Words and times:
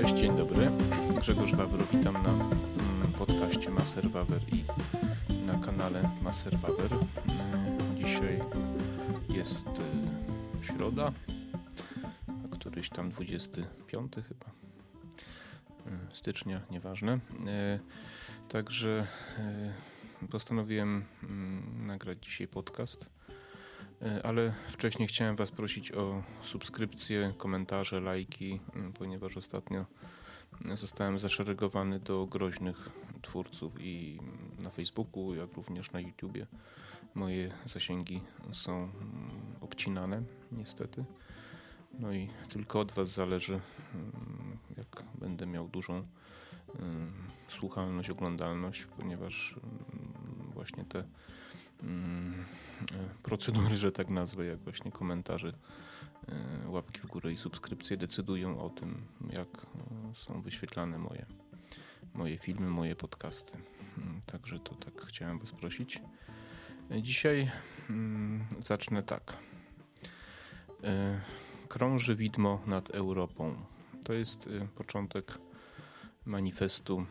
Cześć, 0.00 0.14
dzień 0.14 0.36
dobry. 0.36 0.70
Grzegorz 1.18 1.54
Wawro, 1.54 1.86
witam 1.92 2.14
na 2.14 2.28
mm, 2.30 3.12
podcaście 3.18 3.70
Maser 3.70 4.10
Wawer 4.10 4.40
i 4.52 4.64
na 5.46 5.58
kanale 5.58 6.10
Maser 6.22 6.58
Wawer. 6.58 6.92
Mm, 6.92 7.96
dzisiaj 7.96 8.40
jest 9.28 9.66
y, 9.66 10.66
środa, 10.66 11.12
któryś 12.50 12.90
tam 12.90 13.10
25 13.10 14.12
chyba 14.14 14.46
y, 15.86 16.16
stycznia, 16.16 16.60
nieważne. 16.70 17.14
Y, 17.14 18.48
także 18.48 19.06
postanowiłem 20.30 21.04
mm, 21.22 21.86
nagrać 21.86 22.18
dzisiaj 22.24 22.48
podcast 22.48 23.10
ale 24.22 24.52
wcześniej 24.68 25.08
chciałem 25.08 25.36
Was 25.36 25.50
prosić 25.50 25.92
o 25.92 26.22
subskrypcję, 26.42 27.34
komentarze, 27.38 28.00
lajki, 28.00 28.60
ponieważ 28.98 29.36
ostatnio 29.36 29.86
zostałem 30.74 31.18
zaszeregowany 31.18 32.00
do 32.00 32.26
groźnych 32.26 32.90
twórców 33.22 33.72
i 33.80 34.18
na 34.58 34.70
Facebooku, 34.70 35.34
jak 35.34 35.54
również 35.54 35.92
na 35.92 36.00
YouTubie. 36.00 36.46
Moje 37.14 37.52
zasięgi 37.64 38.20
są 38.52 38.90
obcinane, 39.60 40.22
niestety. 40.52 41.04
No 41.98 42.12
i 42.12 42.30
tylko 42.48 42.80
od 42.80 42.92
Was 42.92 43.08
zależy, 43.08 43.60
jak 44.76 45.04
będę 45.14 45.46
miał 45.46 45.68
dużą 45.68 46.02
słuchalność, 47.48 48.10
oglądalność, 48.10 48.84
ponieważ 48.84 49.54
właśnie 50.54 50.84
te 50.84 51.04
procedury, 53.22 53.76
że 53.76 53.92
tak 53.92 54.10
nazwę, 54.10 54.46
jak 54.46 54.58
właśnie 54.58 54.92
komentarze, 54.92 55.52
e, 56.28 56.68
łapki 56.68 57.00
w 57.00 57.06
górę 57.06 57.32
i 57.32 57.36
subskrypcje 57.36 57.96
decydują 57.96 58.60
o 58.60 58.70
tym, 58.70 59.06
jak 59.30 59.48
e, 59.48 60.14
są 60.14 60.42
wyświetlane 60.42 60.98
moje, 60.98 61.26
moje 62.14 62.38
filmy, 62.38 62.70
moje 62.70 62.96
podcasty. 62.96 63.58
Mm, 63.98 64.20
także 64.26 64.58
to 64.58 64.74
tak 64.74 65.04
chciałem 65.06 65.38
Was 65.38 65.52
prosić. 65.52 66.02
E, 66.90 67.02
dzisiaj 67.02 67.50
mm, 67.90 68.46
zacznę 68.58 69.02
tak. 69.02 69.36
Krąży 71.68 72.16
widmo 72.16 72.60
nad 72.66 72.90
Europą. 72.90 73.56
To 74.04 74.12
jest 74.12 74.48
początek 74.74 75.38
manifestu 76.24 77.06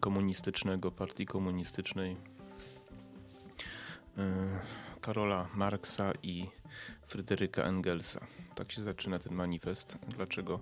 komunistycznego, 0.00 0.90
partii 0.90 1.26
komunistycznej 1.26 2.16
E, 2.16 2.35
Karola 5.00 5.48
Marksa 5.54 6.12
i 6.22 6.46
Fryderyka 7.06 7.62
Engelsa. 7.62 8.20
Tak 8.54 8.72
się 8.72 8.82
zaczyna 8.82 9.18
ten 9.18 9.34
manifest. 9.34 9.98
Dlaczego 10.08 10.60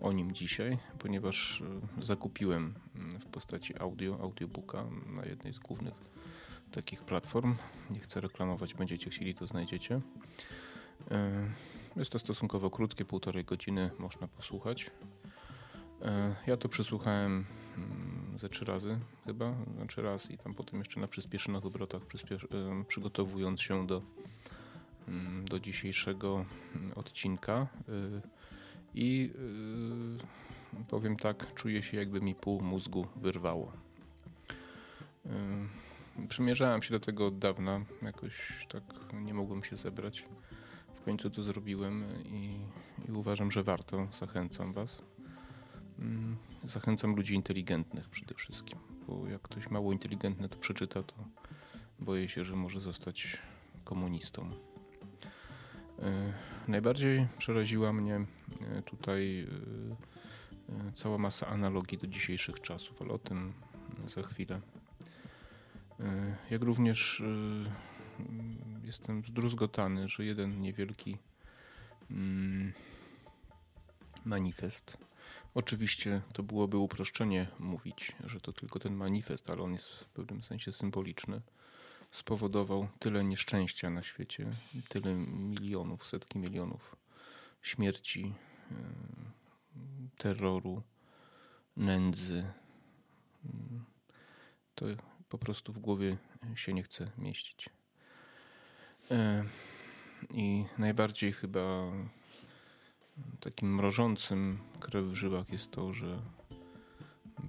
o 0.00 0.12
nim 0.12 0.32
dzisiaj? 0.32 0.78
Ponieważ 0.98 1.62
e, 1.98 2.02
zakupiłem 2.02 2.74
mm, 2.94 3.20
w 3.20 3.26
postaci 3.26 3.78
audio, 3.80 4.18
audiobooka 4.20 4.84
na 5.06 5.24
jednej 5.24 5.52
z 5.52 5.58
głównych 5.58 5.94
takich 6.72 7.04
platform. 7.04 7.54
Nie 7.90 8.00
chcę 8.00 8.20
reklamować, 8.20 8.74
będziecie 8.74 9.10
chcieli, 9.10 9.34
to 9.34 9.46
znajdziecie. 9.46 10.00
E, 11.10 11.50
jest 11.96 12.12
to 12.12 12.18
stosunkowo 12.18 12.70
krótkie, 12.70 13.04
półtorej 13.04 13.44
godziny 13.44 13.90
można 13.98 14.28
posłuchać. 14.28 14.90
E, 16.02 16.34
ja 16.46 16.56
to 16.56 16.68
przesłuchałem 16.68 17.44
mm, 17.76 18.11
ze 18.36 18.48
trzy 18.48 18.64
razy 18.64 18.98
chyba, 19.26 19.54
znaczy 19.76 20.02
raz 20.02 20.30
i 20.30 20.38
tam 20.38 20.54
potem 20.54 20.78
jeszcze 20.78 21.00
na 21.00 21.08
przyspieszonych 21.08 21.66
obrotach 21.66 22.02
e, 22.02 22.84
przygotowując 22.84 23.60
się 23.60 23.86
do, 23.86 24.02
mm, 25.08 25.44
do 25.44 25.60
dzisiejszego 25.60 26.44
mm, 26.76 26.92
odcinka 26.94 27.66
e, 27.88 28.20
i 28.94 29.30
powiem 30.88 31.16
tak, 31.16 31.54
czuję 31.54 31.82
się 31.82 31.96
jakby 31.96 32.20
mi 32.20 32.34
pół 32.34 32.60
mózgu 32.60 33.06
wyrwało. 33.16 33.72
Przymierzałem 36.28 36.82
się 36.82 36.90
do 36.90 37.00
tego 37.00 37.26
od 37.26 37.38
dawna, 37.38 37.84
jakoś 38.02 38.66
tak 38.68 38.82
nie 39.14 39.34
mogłem 39.34 39.64
się 39.64 39.76
zebrać. 39.76 40.24
W 40.94 41.04
końcu 41.04 41.30
to 41.30 41.42
zrobiłem 41.42 42.04
i, 42.24 42.60
i 43.08 43.12
uważam, 43.12 43.50
że 43.50 43.62
warto. 43.62 44.08
Zachęcam 44.12 44.72
Was. 44.72 45.02
Mm, 45.98 46.36
zachęcam 46.64 47.16
ludzi 47.16 47.34
inteligentnych 47.34 48.08
przede 48.08 48.34
wszystkim, 48.34 48.78
bo 49.08 49.28
jak 49.28 49.42
ktoś 49.42 49.70
mało 49.70 49.92
inteligentny 49.92 50.48
to 50.48 50.58
przeczyta, 50.58 51.02
to 51.02 51.14
boję 51.98 52.28
się, 52.28 52.44
że 52.44 52.56
może 52.56 52.80
zostać 52.80 53.38
komunistą. 53.84 54.50
E, 56.02 56.32
najbardziej 56.68 57.26
przeraziła 57.38 57.92
mnie 57.92 58.16
e, 58.60 58.82
tutaj 58.82 59.46
e, 60.68 60.92
cała 60.94 61.18
masa 61.18 61.46
analogii 61.46 61.98
do 61.98 62.06
dzisiejszych 62.06 62.60
czasów, 62.60 63.02
ale 63.02 63.12
o 63.12 63.18
tym 63.18 63.52
za 64.04 64.22
chwilę. 64.22 64.60
Jak 66.50 66.62
również 66.62 67.22
jestem 68.84 69.24
zdruzgotany, 69.24 70.08
że 70.08 70.24
jeden 70.24 70.60
niewielki 70.60 71.18
mm, 72.10 72.72
manifest 74.24 74.98
Oczywiście 75.54 76.20
to 76.32 76.42
byłoby 76.42 76.76
uproszczenie 76.76 77.46
mówić, 77.58 78.12
że 78.24 78.40
to 78.40 78.52
tylko 78.52 78.78
ten 78.78 78.94
manifest, 78.94 79.50
ale 79.50 79.62
on 79.62 79.72
jest 79.72 79.90
w 79.90 80.08
pewnym 80.08 80.42
sensie 80.42 80.72
symboliczny. 80.72 81.40
Spowodował 82.10 82.88
tyle 82.98 83.24
nieszczęścia 83.24 83.90
na 83.90 84.02
świecie, 84.02 84.50
tyle 84.88 85.14
milionów, 85.14 86.06
setki 86.06 86.38
milionów 86.38 86.96
śmierci, 87.62 88.34
e, 88.70 88.74
terroru, 90.18 90.82
nędzy. 91.76 92.44
To 94.74 94.86
po 95.28 95.38
prostu 95.38 95.72
w 95.72 95.78
głowie 95.78 96.16
się 96.54 96.74
nie 96.74 96.82
chce 96.82 97.10
mieścić. 97.18 97.68
E, 99.10 99.44
I 100.30 100.64
najbardziej 100.78 101.32
chyba 101.32 101.92
takim 103.40 103.74
mrożącym 103.74 104.58
krew 104.80 105.04
w 105.04 105.14
żyłach 105.14 105.52
jest 105.52 105.70
to, 105.70 105.92
że 105.92 106.18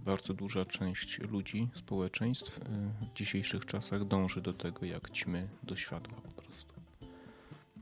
bardzo 0.06 0.34
duża 0.34 0.66
część 0.66 1.20
ludzi, 1.20 1.70
społeczeństw 1.74 2.58
y, 2.58 2.62
w 3.02 3.14
dzisiejszych 3.16 3.66
czasach 3.66 4.06
dąży 4.06 4.42
do 4.42 4.54
tego, 4.54 4.86
jak 4.86 5.12
ćmy 5.12 5.48
do 5.64 5.76
światła 5.76 6.14
po 6.22 6.42
prostu. 6.42 6.74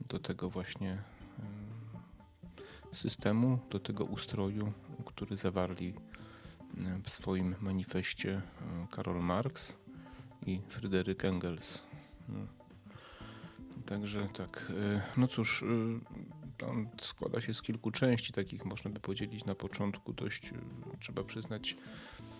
Do 0.09 0.19
tego 0.19 0.49
właśnie 0.49 1.03
y, 2.91 2.95
systemu, 2.95 3.59
do 3.69 3.79
tego 3.79 4.05
ustroju, 4.05 4.73
który 5.05 5.37
zawarli 5.37 5.87
y, 5.87 7.01
w 7.03 7.09
swoim 7.09 7.55
manifestie 7.61 8.41
Karol 8.91 9.23
Marx 9.23 9.77
i 10.45 10.61
Fryderyk 10.69 11.25
Engels. 11.25 11.81
No. 12.29 12.47
Także 13.85 14.27
tak, 14.33 14.71
no 15.17 15.27
cóż, 15.27 15.63
on 16.67 16.89
składa 17.01 17.41
się 17.41 17.53
z 17.53 17.61
kilku 17.61 17.91
części, 17.91 18.33
takich 18.33 18.65
można 18.65 18.91
by 18.91 18.99
podzielić 18.99 19.45
na 19.45 19.55
początku 19.55 20.13
dość, 20.13 20.49
e, 20.49 20.53
trzeba 20.99 21.23
przyznać, 21.23 21.75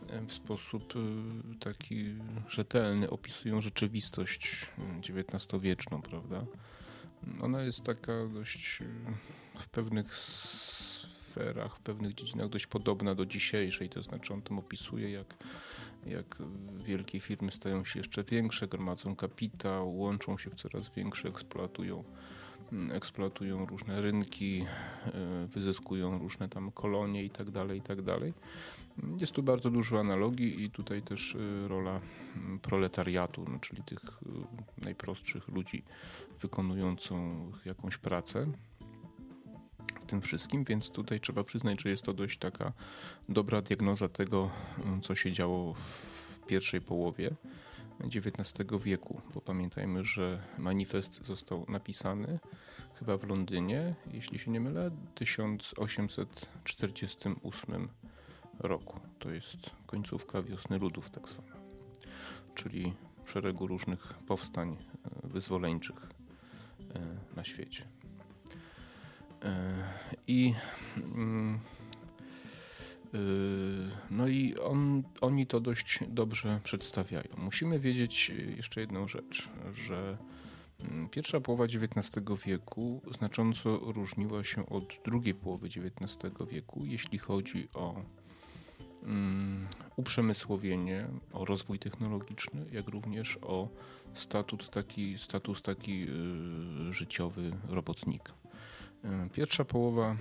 e, 0.09 0.25
w 0.25 0.33
sposób 0.33 0.93
e, 0.95 1.59
taki 1.59 2.15
rzetelny 2.47 3.09
opisują 3.09 3.61
rzeczywistość 3.61 4.67
XIX-wieczną, 5.09 6.01
prawda? 6.01 6.45
Ona 7.41 7.61
jest 7.61 7.83
taka 7.83 8.27
dość 8.27 8.79
w 9.59 9.69
pewnych 9.69 10.15
sferach, 10.15 11.75
w 11.75 11.79
pewnych 11.79 12.13
dziedzinach 12.13 12.49
dość 12.49 12.67
podobna 12.67 13.15
do 13.15 13.25
dzisiejszej, 13.25 13.89
to 13.89 14.03
znaczy 14.03 14.33
on 14.33 14.41
tam 14.41 14.59
opisuje, 14.59 15.11
jak, 15.11 15.35
jak 16.05 16.37
wielkie 16.85 17.19
firmy 17.19 17.51
stają 17.51 17.85
się 17.85 17.99
jeszcze 17.99 18.23
większe, 18.23 18.67
gromadzą 18.67 19.15
kapitał, 19.15 19.97
łączą 19.97 20.37
się 20.37 20.49
w 20.49 20.53
coraz 20.55 20.89
większe, 20.89 21.29
eksploatują 21.29 22.03
eksploatują 22.91 23.65
różne 23.65 24.01
rynki, 24.01 24.65
e, 25.05 25.47
wyzyskują 25.47 26.17
różne 26.17 26.49
tam 26.49 26.71
kolonie 26.71 27.23
itd., 27.23 27.51
tak 27.51 27.75
itd. 27.75 28.19
Tak 28.19 28.33
Jest 29.21 29.31
tu 29.31 29.43
bardzo 29.43 29.69
dużo 29.69 29.99
analogii 29.99 30.63
i 30.63 30.71
tutaj 30.71 31.01
też 31.01 31.35
e, 31.35 31.67
rola 31.67 32.01
proletariatu, 32.61 33.45
no, 33.49 33.59
czyli 33.59 33.83
tych 33.83 33.99
e, 34.03 34.83
najprostszych 34.85 35.47
ludzi 35.47 35.83
wykonującą 36.41 37.45
jakąś 37.65 37.97
pracę 37.97 38.47
w 40.01 40.05
tym 40.05 40.21
wszystkim, 40.21 40.63
więc 40.63 40.91
tutaj 40.91 41.19
trzeba 41.19 41.43
przyznać, 41.43 41.81
że 41.81 41.89
jest 41.89 42.03
to 42.03 42.13
dość 42.13 42.37
taka 42.37 42.73
dobra 43.29 43.61
diagnoza 43.61 44.09
tego, 44.09 44.49
co 45.01 45.15
się 45.15 45.31
działo 45.31 45.73
w 45.73 46.45
pierwszej 46.47 46.81
połowie 46.81 47.31
XIX 48.03 48.83
wieku, 48.83 49.21
bo 49.33 49.41
pamiętajmy, 49.41 50.05
że 50.05 50.43
manifest 50.57 51.25
został 51.25 51.65
napisany 51.69 52.39
chyba 52.93 53.17
w 53.17 53.23
Londynie, 53.23 53.95
jeśli 54.13 54.39
się 54.39 54.51
nie 54.51 54.59
mylę, 54.59 54.89
w 54.89 55.13
1848 55.13 57.89
roku. 58.59 58.99
To 59.19 59.29
jest 59.29 59.69
końcówka 59.85 60.41
wiosny 60.41 60.77
ludów 60.77 61.09
tak 61.09 61.29
zwana, 61.29 61.55
czyli 62.55 62.93
szeregu 63.25 63.67
różnych 63.67 64.13
powstań 64.13 64.71
e, 64.71 64.77
wyzwoleńczych 65.27 65.97
e, 65.97 66.05
na 67.35 67.43
świecie. 67.43 67.85
E, 69.43 69.73
I 70.27 70.53
mm, 70.97 71.59
No 74.09 74.27
i 74.27 74.55
on, 74.57 75.03
oni 75.21 75.47
to 75.47 75.59
dość 75.59 75.99
dobrze 76.07 76.59
przedstawiają. 76.63 77.27
Musimy 77.37 77.79
wiedzieć 77.79 78.31
jeszcze 78.55 78.81
jedną 78.81 79.07
rzecz, 79.07 79.49
że 79.75 80.17
mm, 80.79 81.09
pierwsza 81.09 81.39
połowa 81.39 81.63
XIX 81.63 82.21
wieku 82.45 83.01
znacząco 83.11 83.77
różniła 83.77 84.43
się 84.43 84.69
od 84.69 84.83
drugiej 85.05 85.33
połowy 85.33 85.67
XIX 85.67 86.17
wieku, 86.51 86.85
jeśli 86.85 87.17
chodzi 87.17 87.67
o 87.73 88.03
um, 89.03 89.67
uprzemysłowienie, 89.95 91.07
o 91.33 91.45
rozwój 91.45 91.79
technologiczny, 91.79 92.65
jak 92.71 92.87
również 92.87 93.39
o 93.41 93.67
statut 94.13 94.69
taki, 94.69 95.17
status 95.17 95.61
taki 95.61 96.03
y, 96.89 96.93
życiowy 96.93 97.51
robotnika. 97.69 98.33
Pierwsza 99.33 99.65
połowa 99.65 100.15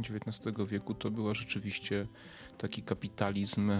XIX 0.00 0.68
wieku 0.68 0.94
to 0.94 1.10
była 1.10 1.34
rzeczywiście 1.34 2.06
taki 2.58 2.82
kapitalizm 2.82 3.72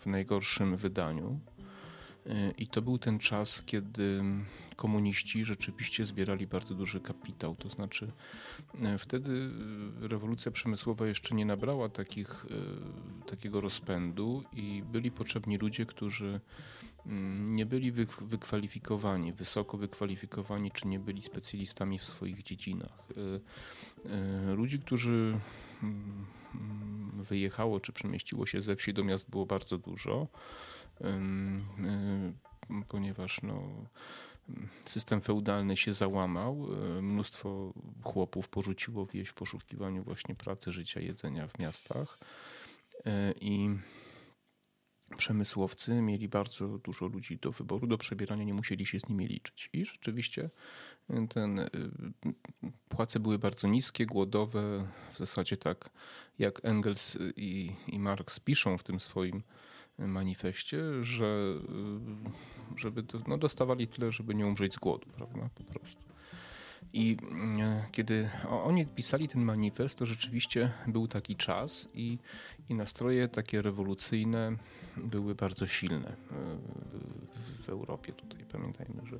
w 0.00 0.06
najgorszym 0.06 0.76
wydaniu. 0.76 1.40
I 2.58 2.66
to 2.66 2.82
był 2.82 2.98
ten 2.98 3.18
czas, 3.18 3.62
kiedy 3.66 4.22
komuniści 4.76 5.44
rzeczywiście 5.44 6.04
zbierali 6.04 6.46
bardzo 6.46 6.74
duży 6.74 7.00
kapitał. 7.00 7.56
To 7.56 7.68
znaczy, 7.68 8.12
wtedy 8.98 9.50
rewolucja 10.00 10.52
przemysłowa 10.52 11.06
jeszcze 11.06 11.34
nie 11.34 11.44
nabrała 11.44 11.88
takich, 11.88 12.46
takiego 13.26 13.60
rozpędu 13.60 14.44
i 14.52 14.82
byli 14.92 15.10
potrzebni 15.10 15.58
ludzie, 15.58 15.86
którzy 15.86 16.40
nie 17.46 17.66
byli 17.66 17.92
wykwalifikowani, 18.20 19.32
wysoko 19.32 19.78
wykwalifikowani, 19.78 20.70
czy 20.70 20.88
nie 20.88 20.98
byli 20.98 21.22
specjalistami 21.22 21.98
w 21.98 22.04
swoich 22.04 22.42
dziedzinach. 22.42 23.10
Y, 23.10 23.40
y, 24.50 24.54
ludzi, 24.54 24.78
którzy 24.78 25.38
mm, 25.82 26.26
wyjechało 27.14 27.80
czy 27.80 27.92
przemieściło 27.92 28.46
się 28.46 28.60
ze 28.60 28.76
wsi 28.76 28.94
do 28.94 29.04
miast 29.04 29.30
było 29.30 29.46
bardzo 29.46 29.78
dużo, 29.78 30.28
y, 31.00 31.04
ponieważ 32.88 33.42
no, 33.42 33.62
system 34.84 35.20
feudalny 35.20 35.76
się 35.76 35.92
załamał. 35.92 36.68
Mnóstwo 37.02 37.72
chłopów 38.02 38.48
porzuciło 38.48 39.06
wieś 39.06 39.28
w 39.28 39.34
poszukiwaniu 39.34 40.02
właśnie 40.02 40.34
pracy, 40.34 40.72
życia, 40.72 41.00
jedzenia 41.00 41.48
w 41.48 41.58
miastach. 41.58 42.18
I 43.40 43.70
przemysłowcy 45.16 46.02
mieli 46.02 46.28
bardzo 46.28 46.78
dużo 46.78 47.06
ludzi 47.06 47.38
do 47.38 47.52
wyboru, 47.52 47.86
do 47.86 47.98
przebierania, 47.98 48.44
nie 48.44 48.54
musieli 48.54 48.86
się 48.86 49.00
z 49.00 49.08
nimi 49.08 49.26
liczyć. 49.26 49.70
I 49.72 49.84
rzeczywiście 49.84 50.50
y, 51.10 51.28
ten, 51.28 51.58
y, 51.58 51.68
płace 52.88 53.20
były 53.20 53.38
bardzo 53.38 53.68
niskie, 53.68 54.06
głodowe, 54.06 54.86
w 55.12 55.18
zasadzie 55.18 55.56
tak 55.56 55.90
jak 56.38 56.64
Engels 56.64 57.18
i, 57.36 57.72
i 57.88 57.98
Marx 57.98 58.40
piszą 58.40 58.78
w 58.78 58.82
tym 58.82 59.00
swoim 59.00 59.42
manifestie, 59.98 60.78
że 61.02 61.54
y, 62.76 62.78
żeby 62.78 63.04
no 63.26 63.38
dostawali 63.38 63.88
tyle, 63.88 64.12
żeby 64.12 64.34
nie 64.34 64.46
umrzeć 64.46 64.74
z 64.74 64.78
głodu, 64.78 65.06
prawda, 65.16 65.50
po 65.54 65.64
prostu. 65.64 66.09
I 66.92 67.16
e, 67.60 67.86
kiedy 67.92 68.30
oni 68.48 68.86
pisali 68.86 69.28
ten 69.28 69.44
manifest, 69.44 69.98
to 69.98 70.06
rzeczywiście 70.06 70.72
był 70.86 71.08
taki 71.08 71.36
czas 71.36 71.88
i, 71.94 72.18
i 72.68 72.74
nastroje 72.74 73.28
takie 73.28 73.62
rewolucyjne 73.62 74.56
były 74.96 75.34
bardzo 75.34 75.66
silne 75.66 76.08
e, 76.08 76.14
w, 77.34 77.64
w 77.64 77.68
Europie. 77.68 78.12
Tutaj 78.12 78.44
pamiętajmy, 78.52 79.06
że 79.06 79.18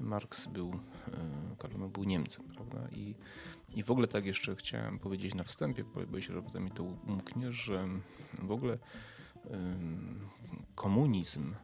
Marks 0.00 0.46
był, 0.46 0.70
e, 0.72 1.56
Karol 1.58 1.90
był 1.90 2.04
Niemcem, 2.04 2.44
prawda? 2.44 2.88
I, 2.92 3.14
I 3.74 3.82
w 3.82 3.90
ogóle 3.90 4.06
tak 4.06 4.26
jeszcze 4.26 4.56
chciałem 4.56 4.98
powiedzieć 4.98 5.34
na 5.34 5.44
wstępie, 5.44 5.84
bo 6.10 6.20
się, 6.20 6.34
że 6.34 6.42
potem 6.42 6.64
mi 6.64 6.70
to 6.70 6.82
umknie, 6.82 7.52
że 7.52 7.88
w 8.42 8.52
ogóle 8.52 8.78
komunizm, 10.74 11.54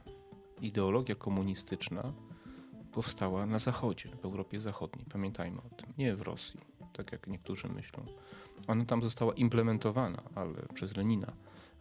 ideologia 0.60 1.14
komunistyczna 1.14 2.12
powstała 2.92 3.46
na 3.46 3.58
Zachodzie, 3.58 4.08
w 4.22 4.24
Europie 4.24 4.60
Zachodniej. 4.60 5.06
Pamiętajmy 5.12 5.58
o 5.58 5.74
tym. 5.74 5.92
Nie 5.98 6.16
w 6.16 6.22
Rosji, 6.22 6.60
tak 6.92 7.12
jak 7.12 7.26
niektórzy 7.26 7.68
myślą. 7.68 8.06
Ona 8.66 8.84
tam 8.84 9.02
została 9.02 9.34
implementowana 9.34 10.22
ale, 10.34 10.54
przez 10.74 10.96
Lenina, 10.96 11.32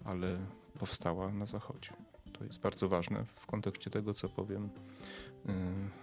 ale 0.05 0.37
powstała 0.79 1.31
na 1.31 1.45
Zachodzie. 1.45 1.89
To 2.33 2.43
jest 2.43 2.59
bardzo 2.59 2.89
ważne 2.89 3.25
w 3.25 3.45
kontekście 3.45 3.89
tego, 3.89 4.13
co 4.13 4.29
powiem, 4.29 4.69
y, 5.45 5.49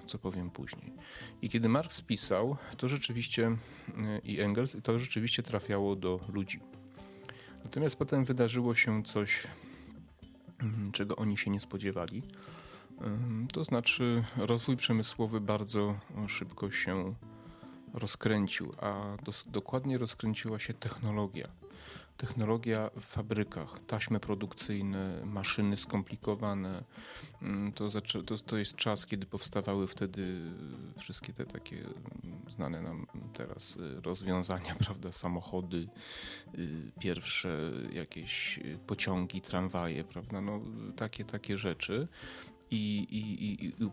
co 0.06 0.19
powiem 0.19 0.51
później. 0.51 0.93
I 1.43 1.49
kiedy 1.49 1.69
Marx 1.69 2.00
pisał, 2.00 2.57
to 2.77 2.89
rzeczywiście 2.89 3.49
y, 3.49 3.57
i 4.25 4.41
Engels, 4.41 4.77
to 4.83 4.99
rzeczywiście 4.99 5.43
trafiało 5.43 5.97
do 5.97 6.21
ludzi. 6.29 6.61
Natomiast 7.65 7.97
potem 7.97 8.25
wydarzyło 8.25 8.75
się 8.75 9.03
coś, 9.03 9.47
mm, 10.59 10.93
czego 10.93 11.17
oni 11.17 11.37
się 11.37 11.50
nie 11.50 11.61
spodziewali. 11.61 12.23
To 13.52 13.64
znaczy, 13.64 14.25
rozwój 14.37 14.76
przemysłowy 14.76 15.41
bardzo 15.41 15.94
szybko 16.29 16.70
się 16.70 17.14
rozkręcił, 17.94 18.73
a 18.81 19.17
dos- 19.23 19.44
dokładnie 19.46 19.99
rozkręciła 19.99 20.58
się 20.58 20.75
technologia. 20.75 21.49
Technologia 22.17 22.91
w 23.00 23.05
fabrykach, 23.05 23.79
taśmy 23.87 24.20
produkcyjne, 24.20 25.20
maszyny 25.25 25.76
skomplikowane. 25.76 26.85
To, 27.75 27.88
to, 28.26 28.37
to 28.38 28.56
jest 28.56 28.76
czas, 28.76 29.06
kiedy 29.06 29.26
powstawały 29.26 29.87
wtedy 29.87 30.40
wszystkie 30.99 31.32
te 31.32 31.47
takie 31.47 31.85
znane 32.49 32.82
nam 32.82 33.06
teraz 33.32 33.79
rozwiązania, 34.02 34.75
prawda? 34.85 35.12
Samochody, 35.12 35.88
y, 36.58 36.93
pierwsze 37.00 37.73
jakieś 37.93 38.61
pociągi, 38.87 39.40
tramwaje, 39.40 40.05
prawda? 40.05 40.40
No, 40.40 40.61
takie, 40.97 41.25
takie 41.25 41.58
rzeczy 41.58 42.08
i, 42.70 42.99
i, 43.11 43.44
i, 43.44 43.64
i 43.64 43.84
y, 43.84 43.90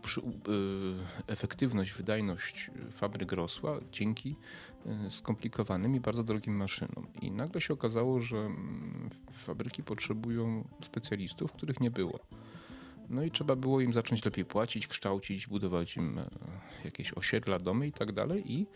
efektywność, 1.26 1.92
wydajność 1.92 2.70
fabryk 2.90 3.32
rosła 3.32 3.78
dzięki 3.92 4.36
y, 5.06 5.10
skomplikowanym 5.10 5.94
i 5.94 6.00
bardzo 6.00 6.24
drogim 6.24 6.56
maszynom. 6.56 7.06
I 7.22 7.30
nagle 7.30 7.60
się 7.60 7.74
okazało, 7.74 8.20
że 8.20 8.36
mm, 8.36 9.10
fabryki 9.32 9.82
potrzebują 9.82 10.68
specjalistów, 10.82 11.52
których 11.52 11.80
nie 11.80 11.90
było. 11.90 12.18
No 13.10 13.22
i 13.22 13.30
trzeba 13.30 13.56
było 13.56 13.80
im 13.80 13.92
zacząć 13.92 14.24
lepiej 14.24 14.44
płacić, 14.44 14.86
kształcić, 14.86 15.46
budować 15.46 15.96
im 15.96 16.18
e, 16.18 16.30
jakieś 16.84 17.12
osiedla, 17.12 17.58
domy 17.58 17.86
i 17.86 17.92
tak 17.92 18.12
dalej. 18.12 18.52
I 18.52 18.66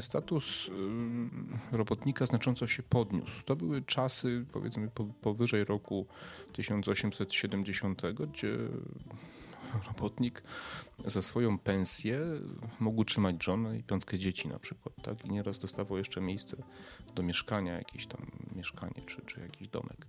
status 0.00 0.68
y, 0.68 1.76
robotnika 1.76 2.26
znacząco 2.26 2.66
się 2.66 2.82
podniósł. 2.82 3.42
To 3.44 3.56
były 3.56 3.82
czasy, 3.82 4.44
powiedzmy, 4.52 4.90
powyżej 5.20 5.64
roku 5.64 6.06
1870, 6.52 8.02
gdzie 8.32 8.56
robotnik 9.86 10.42
za 11.04 11.22
swoją 11.22 11.58
pensję 11.58 12.20
mógł 12.80 13.00
utrzymać 13.00 13.44
żonę 13.44 13.78
i 13.78 13.82
piątkę 13.82 14.18
dzieci 14.18 14.48
na 14.48 14.58
przykład, 14.58 14.94
tak? 15.02 15.24
I 15.24 15.30
nieraz 15.30 15.58
dostawał 15.58 15.98
jeszcze 15.98 16.20
miejsce 16.20 16.56
do 17.14 17.22
mieszkania, 17.22 17.72
jakieś 17.72 18.06
tam 18.06 18.26
mieszkanie 18.56 19.02
czy, 19.06 19.22
czy 19.26 19.40
jakiś 19.40 19.68
domek. 19.68 20.06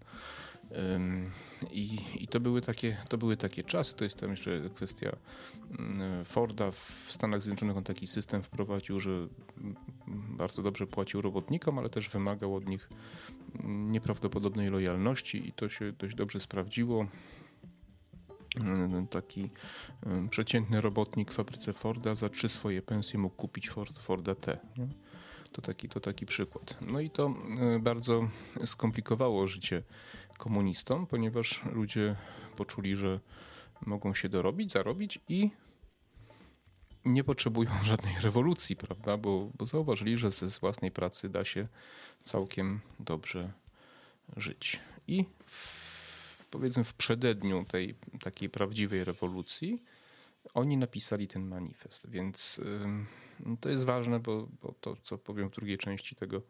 I, 1.71 1.97
I, 2.19 2.27
to, 2.27 2.39
były 2.39 2.61
takie, 2.61 2.97
to 3.09 3.17
były 3.17 3.37
takie 3.37 3.63
czasy. 3.63 3.95
To 3.95 4.03
jest 4.03 4.19
tam 4.19 4.29
jeszcze 4.29 4.69
kwestia 4.75 5.15
mm, 5.79 6.25
Forda. 6.25 6.71
W 6.71 7.05
Stanach 7.09 7.41
Zjednoczonych 7.41 7.77
on 7.77 7.83
taki 7.83 8.07
system 8.07 8.43
wprowadził, 8.43 8.99
że 8.99 9.27
bardzo 10.07 10.63
dobrze 10.63 10.87
płacił 10.87 11.21
robotnikom, 11.21 11.79
ale 11.79 11.89
też 11.89 12.09
wymagał 12.09 12.55
od 12.55 12.69
nich 12.69 12.89
nieprawdopodobnej 13.63 14.69
lojalności 14.69 15.47
i 15.47 15.53
to 15.53 15.69
się 15.69 15.91
dość 15.91 16.15
dobrze 16.15 16.39
sprawdziło. 16.39 17.07
Taki 19.09 19.49
przeciętny 20.29 20.81
robotnik 20.81 21.31
w 21.31 21.33
fabryce 21.33 21.73
Forda 21.73 22.15
za 22.15 22.29
trzy 22.29 22.49
swoje 22.49 22.81
pensje 22.81 23.19
mógł 23.19 23.35
kupić 23.35 23.69
Ford, 23.69 23.99
Forda 23.99 24.35
T. 24.35 24.57
To 25.51 25.61
taki, 25.61 25.89
to 25.89 25.99
taki 25.99 26.25
przykład. 26.25 26.77
No 26.81 26.99
i 26.99 27.09
to 27.09 27.35
bardzo 27.79 28.29
skomplikowało 28.65 29.47
życie 29.47 29.83
komunistom, 30.38 31.07
ponieważ 31.07 31.65
ludzie 31.65 32.15
poczuli, 32.55 32.95
że 32.95 33.19
mogą 33.85 34.13
się 34.13 34.29
dorobić, 34.29 34.71
zarobić 34.71 35.19
i 35.29 35.50
nie 37.05 37.23
potrzebują 37.23 37.69
żadnej 37.83 38.15
rewolucji, 38.21 38.75
prawda? 38.75 39.17
Bo, 39.17 39.50
bo 39.57 39.65
zauważyli, 39.65 40.17
że 40.17 40.31
ze 40.31 40.59
własnej 40.59 40.91
pracy 40.91 41.29
da 41.29 41.45
się 41.45 41.67
całkiem 42.23 42.79
dobrze 43.00 43.51
żyć. 44.38 44.79
I 45.07 45.25
w, 45.45 46.45
powiedzmy 46.45 46.83
w 46.83 46.93
przededniu 46.93 47.65
tej 47.65 47.95
takiej 48.23 48.50
prawdziwej 48.50 49.03
rewolucji 49.03 49.83
oni 50.53 50.77
napisali 50.77 51.27
ten 51.27 51.48
manifest, 51.48 52.10
więc 52.10 52.62
to 53.60 53.69
jest 53.69 53.86
ważne, 53.86 54.19
bo, 54.19 54.48
bo, 54.62 54.74
to, 54.81 54.95
co 55.01 55.17
powiem 55.17 55.50
w 55.50 55.53
drugiej 55.53 55.77
części 55.77 56.15
tego 56.15 56.41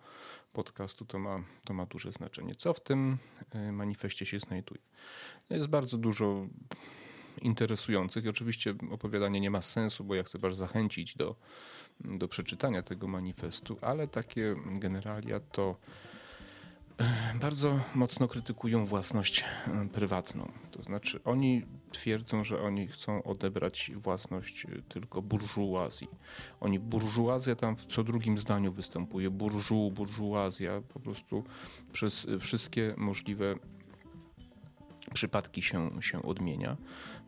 podcastu, 0.53 1.05
to 1.05 1.19
ma, 1.19 1.43
to 1.65 1.73
ma 1.73 1.85
duże 1.85 2.11
znaczenie. 2.11 2.55
Co 2.55 2.73
w 2.73 2.79
tym 2.79 3.17
y, 3.55 3.71
manifestie 3.71 4.25
się 4.25 4.39
znajduje? 4.39 4.81
Jest 5.49 5.67
bardzo 5.67 5.97
dużo 5.97 6.47
interesujących. 7.41 8.27
Oczywiście 8.27 8.75
opowiadanie 8.91 9.39
nie 9.39 9.51
ma 9.51 9.61
sensu, 9.61 10.03
bo 10.03 10.15
ja 10.15 10.23
chcę 10.23 10.39
Was 10.39 10.57
zachęcić 10.57 11.15
do, 11.15 11.35
do 11.99 12.27
przeczytania 12.27 12.83
tego 12.83 13.07
manifestu, 13.07 13.77
ale 13.81 14.07
takie 14.07 14.55
generalia 14.65 15.39
to 15.39 15.75
bardzo 17.41 17.79
mocno 17.95 18.27
krytykują 18.27 18.85
własność 18.85 19.43
e, 19.67 19.89
prywatną. 19.89 20.51
To 20.71 20.83
znaczy, 20.83 21.23
oni 21.23 21.65
twierdzą, 21.91 22.43
że 22.43 22.61
oni 22.61 22.87
chcą 22.87 23.23
odebrać 23.23 23.91
własność 23.95 24.65
e, 24.65 24.81
tylko 24.89 25.21
burżuazji. 25.21 26.07
Oni, 26.59 26.79
burżuazja 26.79 27.55
tam 27.55 27.75
w 27.75 27.85
co 27.85 28.03
drugim 28.03 28.37
zdaniu 28.37 28.71
występuje, 28.71 29.29
burżu, 29.29 29.91
burżuazja, 29.91 30.81
po 30.93 30.99
prostu 30.99 31.43
przez 31.91 32.27
wszystkie 32.39 32.93
możliwe 32.97 33.55
przypadki 35.13 35.61
się, 35.61 36.01
się 36.01 36.21
odmienia. 36.21 36.77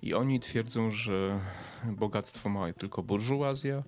I 0.01 0.13
oni 0.13 0.39
twierdzą, 0.39 0.91
że 0.91 1.39
bogactwo 1.85 2.49
ma 2.49 2.73
tylko 2.73 3.03
burżuazja, 3.03 3.83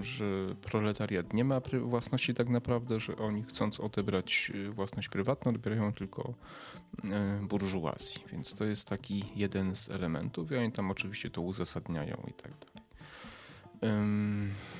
że 0.00 0.54
proletariat 0.54 1.32
nie 1.32 1.44
ma 1.44 1.60
własności 1.82 2.34
tak 2.34 2.48
naprawdę, 2.48 3.00
że 3.00 3.16
oni 3.16 3.42
chcąc 3.42 3.80
odebrać 3.80 4.52
y, 4.54 4.70
własność 4.70 5.08
prywatną, 5.08 5.52
odbierają 5.52 5.92
tylko 5.92 6.34
y, 7.04 7.46
burżuazji. 7.46 8.24
Więc 8.32 8.54
to 8.54 8.64
jest 8.64 8.88
taki 8.88 9.24
jeden 9.36 9.76
z 9.76 9.90
elementów 9.90 10.52
i 10.52 10.56
oni 10.56 10.72
tam 10.72 10.90
oczywiście 10.90 11.30
to 11.30 11.42
uzasadniają 11.42 12.16
i 12.28 12.32
tak 12.32 12.52
dalej. 12.52 12.72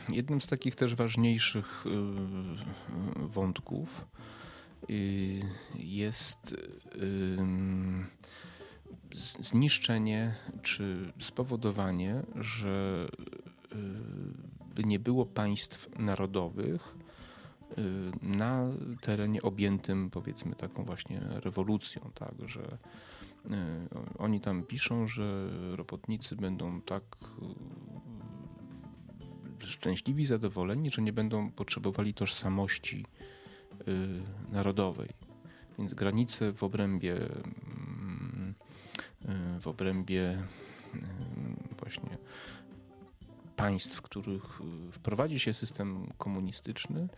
Jednym 0.08 0.40
z 0.40 0.46
takich 0.46 0.74
też 0.74 0.94
ważniejszych 0.94 1.84
y, 1.86 1.90
wątków 3.28 4.04
jest 5.74 6.56
zniszczenie 9.40 10.34
czy 10.62 11.12
spowodowanie, 11.20 12.22
że 12.36 13.08
by 14.74 14.84
nie 14.84 14.98
było 14.98 15.26
państw 15.26 15.98
narodowych 15.98 16.94
y, 17.78 17.82
na 18.22 18.66
terenie 19.00 19.42
objętym 19.42 20.10
powiedzmy 20.10 20.54
taką 20.54 20.84
właśnie 20.84 21.20
rewolucją, 21.20 22.10
tak, 22.14 22.34
że 22.46 22.62
y, 22.62 23.48
oni 24.18 24.40
tam 24.40 24.62
piszą, 24.62 25.06
że 25.06 25.50
robotnicy 25.76 26.36
będą 26.36 26.80
tak 26.80 27.02
y, 29.62 29.66
szczęśliwi, 29.66 30.24
zadowoleni, 30.24 30.90
że 30.90 31.02
nie 31.02 31.12
będą 31.12 31.50
potrzebowali 31.50 32.14
tożsamości 32.14 33.06
narodowej. 34.52 35.08
Więc 35.78 35.94
granice 35.94 36.52
w 36.52 36.62
obrębie 36.62 37.14
mm, 37.14 38.54
w 39.60 39.66
obrębie 39.66 40.42
właśnie 41.78 42.18
państw, 43.62 43.96
w 43.96 44.02
których 44.02 44.60
y, 44.88 44.92
wprowadzi 44.92 45.38
się 45.38 45.54
system 45.54 46.12
komunistyczny, 46.18 47.08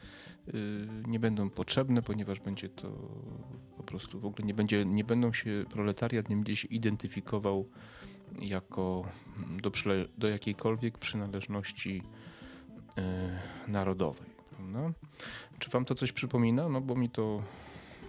y, 0.48 0.88
nie 1.06 1.20
będą 1.20 1.50
potrzebne, 1.50 2.02
ponieważ 2.02 2.40
będzie 2.40 2.68
to 2.68 2.88
po 3.76 3.82
prostu 3.82 4.20
w 4.20 4.26
ogóle 4.26 4.46
nie, 4.46 4.54
będzie, 4.54 4.84
nie 4.84 5.04
będą 5.04 5.32
się, 5.32 5.64
proletariat 5.70 6.28
nie 6.28 6.36
będzie 6.36 6.56
się 6.56 6.68
identyfikował 6.68 7.68
jako 8.38 9.04
mm, 9.36 9.60
do, 9.60 9.70
do 10.18 10.28
jakiejkolwiek 10.28 10.98
przynależności 10.98 12.02
y, 12.98 13.70
narodowej. 13.70 14.30
Prawda? 14.50 14.92
Czy 15.58 15.70
wam 15.70 15.84
to 15.84 15.94
coś 15.94 16.12
przypomina? 16.12 16.68
No 16.68 16.80
bo 16.80 16.94
mi 16.94 17.10
to 17.10 17.42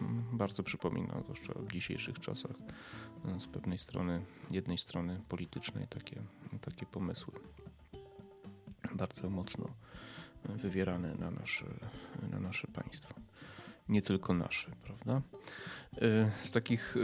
mm, 0.02 0.24
bardzo 0.32 0.64
przypomina, 0.64 1.22
zwłaszcza 1.24 1.54
w 1.54 1.72
dzisiejszych 1.72 2.20
czasach, 2.20 2.56
z 3.40 3.48
pewnej 3.48 3.78
strony, 3.78 4.22
jednej 4.52 4.78
strony 4.78 5.22
politycznej 5.30 5.88
takie, 5.88 6.22
takie 6.62 6.86
pomysły 6.86 7.34
bardzo 8.96 9.30
mocno 9.30 9.68
wywierane 10.46 11.16
na 11.16 11.32
nasze, 11.32 11.66
na 12.32 12.40
nasze 12.40 12.68
państwo. 12.68 13.14
Nie 13.90 14.02
tylko 14.02 14.34
nasze, 14.34 14.72
prawda? 14.84 15.22
E, 16.02 16.32
z 16.44 16.52
takich 16.52 16.96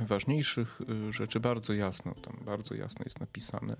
e, 0.00 0.04
ważniejszych 0.06 0.80
e, 1.08 1.12
rzeczy 1.12 1.40
bardzo 1.40 1.72
jasno, 1.72 2.14
tam 2.14 2.38
bardzo 2.44 2.74
jasno 2.74 3.04
jest 3.04 3.20
napisane 3.20 3.76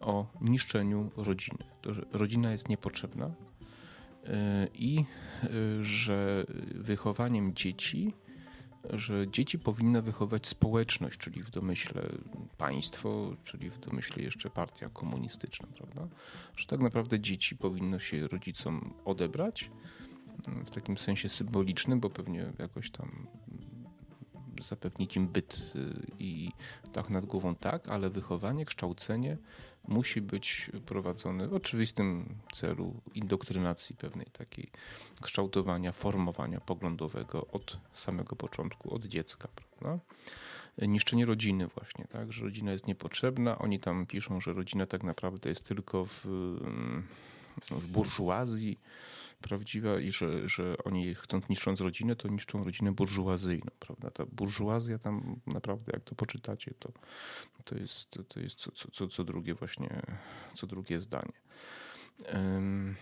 o 0.00 0.26
niszczeniu 0.40 1.10
rodziny. 1.16 1.58
To, 1.82 1.94
że 1.94 2.02
rodzina 2.12 2.52
jest 2.52 2.68
niepotrzebna 2.68 3.30
i 4.74 5.04
że 5.80 6.44
wychowaniem 6.74 7.54
dzieci 7.54 8.14
że 8.90 9.28
dzieci 9.30 9.58
powinna 9.58 10.02
wychować 10.02 10.46
społeczność, 10.46 11.18
czyli 11.18 11.42
w 11.42 11.50
domyśle 11.50 12.02
państwo, 12.58 13.36
czyli 13.44 13.70
w 13.70 13.78
domyśle 13.78 14.22
jeszcze 14.22 14.50
partia 14.50 14.88
komunistyczna, 14.88 15.68
prawda? 15.76 16.16
Że 16.56 16.66
tak 16.66 16.80
naprawdę 16.80 17.20
dzieci 17.20 17.56
powinno 17.56 17.98
się 17.98 18.28
rodzicom 18.28 18.94
odebrać 19.04 19.70
w 20.66 20.70
takim 20.70 20.98
sensie 20.98 21.28
symbolicznym, 21.28 22.00
bo 22.00 22.10
pewnie 22.10 22.52
jakoś 22.58 22.90
tam 22.90 23.26
zapewnić 24.62 25.16
im 25.16 25.28
byt 25.28 25.72
y, 25.76 26.06
i 26.18 26.50
tak 26.92 27.10
nad 27.10 27.26
głową 27.26 27.54
tak, 27.54 27.88
ale 27.88 28.10
wychowanie, 28.10 28.64
kształcenie 28.64 29.36
musi 29.88 30.20
być 30.20 30.70
prowadzone 30.86 31.48
w 31.48 31.54
oczywistym 31.54 32.34
celu 32.52 33.00
indoktrynacji 33.14 33.96
pewnej 33.96 34.26
takiej 34.26 34.70
kształtowania, 35.20 35.92
formowania 35.92 36.60
poglądowego 36.60 37.46
od 37.46 37.78
samego 37.94 38.36
początku, 38.36 38.94
od 38.94 39.04
dziecka. 39.04 39.48
Prawda? 39.54 40.04
Niszczenie 40.78 41.26
rodziny 41.26 41.66
właśnie, 41.66 42.04
tak, 42.04 42.32
że 42.32 42.44
rodzina 42.44 42.72
jest 42.72 42.86
niepotrzebna. 42.86 43.58
Oni 43.58 43.80
tam 43.80 44.06
piszą, 44.06 44.40
że 44.40 44.52
rodzina 44.52 44.86
tak 44.86 45.02
naprawdę 45.02 45.48
jest 45.48 45.68
tylko 45.68 46.04
w, 46.04 46.24
w 47.70 47.86
burżuazji, 47.86 48.78
prawdziwa 49.42 50.00
i 50.00 50.12
że, 50.12 50.48
że 50.48 50.76
oni 50.84 51.14
chcąc 51.14 51.48
niszcząc 51.48 51.80
rodzinę, 51.80 52.16
to 52.16 52.28
niszczą 52.28 52.64
rodzinę 52.64 52.92
burżuazyjną, 52.92 53.70
prawda? 53.78 54.10
Ta 54.10 54.26
burżuazja 54.26 54.98
tam 54.98 55.40
naprawdę, 55.46 55.92
jak 55.94 56.04
to 56.04 56.14
poczytacie, 56.14 56.74
to, 56.78 56.92
to 57.64 57.78
jest, 57.78 58.10
to 58.28 58.40
jest 58.40 58.56
co, 58.56 58.70
co, 58.92 59.08
co 59.08 59.24
drugie 59.24 59.54
właśnie, 59.54 60.02
co 60.54 60.66
drugie 60.66 61.00
zdanie. 61.00 61.32
Um, 62.32 62.94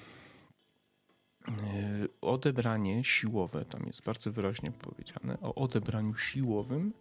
odebranie 2.21 3.05
siłowe, 3.05 3.65
tam 3.65 3.87
jest 3.87 4.03
bardzo 4.03 4.33
wyraźnie 4.33 4.73
powiedziane, 4.73 5.39
o 5.41 5.55
odebraniu 5.55 6.17
siłowym 6.17 6.93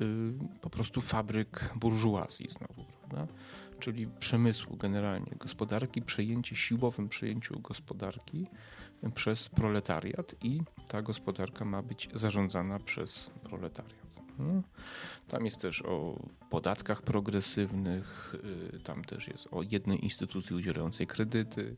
y, 0.00 0.32
po 0.60 0.70
prostu 0.70 1.00
fabryk 1.00 1.70
burżuazji 1.76 2.48
znowu, 2.48 2.84
prawda? 2.84 3.32
Czyli 3.80 4.06
przemysłu 4.06 4.76
generalnie, 4.76 5.32
gospodarki, 5.38 6.02
przejęcie, 6.02 6.56
siłowym 6.56 7.08
przejęciu 7.08 7.60
gospodarki 7.60 8.46
przez 9.14 9.48
proletariat 9.48 10.34
i 10.42 10.60
ta 10.88 11.02
gospodarka 11.02 11.64
ma 11.64 11.82
być 11.82 12.08
zarządzana 12.14 12.78
przez 12.78 13.30
proletariat. 13.44 14.00
Hmm? 14.36 14.62
Tam 15.28 15.44
jest 15.44 15.60
też 15.60 15.82
o 15.82 16.22
podatkach 16.50 17.02
progresywnych, 17.02 18.34
y, 18.74 18.80
tam 18.80 19.04
też 19.04 19.28
jest 19.28 19.48
o 19.50 19.62
jednej 19.62 20.04
instytucji 20.04 20.56
udzielającej 20.56 21.06
kredyty 21.06 21.76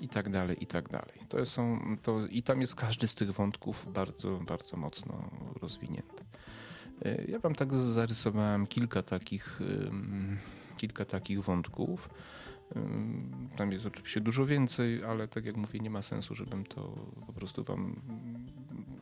i 0.00 0.08
tak 0.08 0.30
dalej, 0.30 0.56
i 0.60 0.66
tak 0.66 0.88
dalej. 0.88 1.18
To 1.28 1.46
są, 1.46 1.80
to, 2.02 2.26
I 2.26 2.42
tam 2.42 2.60
jest 2.60 2.74
każdy 2.74 3.08
z 3.08 3.14
tych 3.14 3.32
wątków 3.32 3.92
bardzo, 3.92 4.40
bardzo 4.46 4.76
mocno 4.76 5.30
rozwinięty. 5.62 6.24
Y, 7.06 7.26
ja 7.28 7.38
wam 7.38 7.54
tak 7.54 7.74
zarysowałem 7.74 8.66
kilka 8.66 9.02
takich 9.02 9.60
kilka 10.78 11.04
takich 11.04 11.42
wątków. 11.42 12.08
Tam 13.56 13.72
jest 13.72 13.86
oczywiście 13.86 14.20
dużo 14.20 14.46
więcej, 14.46 15.04
ale 15.04 15.28
tak 15.28 15.44
jak 15.44 15.56
mówię, 15.56 15.80
nie 15.80 15.90
ma 15.90 16.02
sensu, 16.02 16.34
żebym 16.34 16.64
to 16.64 16.92
po 17.26 17.32
prostu 17.32 17.64
wam 17.64 18.00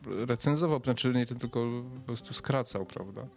recenzował, 0.05 0.83
znaczy 0.83 1.13
nie 1.13 1.25
tylko 1.25 1.83
po 1.95 2.01
prostu 2.05 2.33
skracał, 2.33 2.85
prawda? 2.85 3.27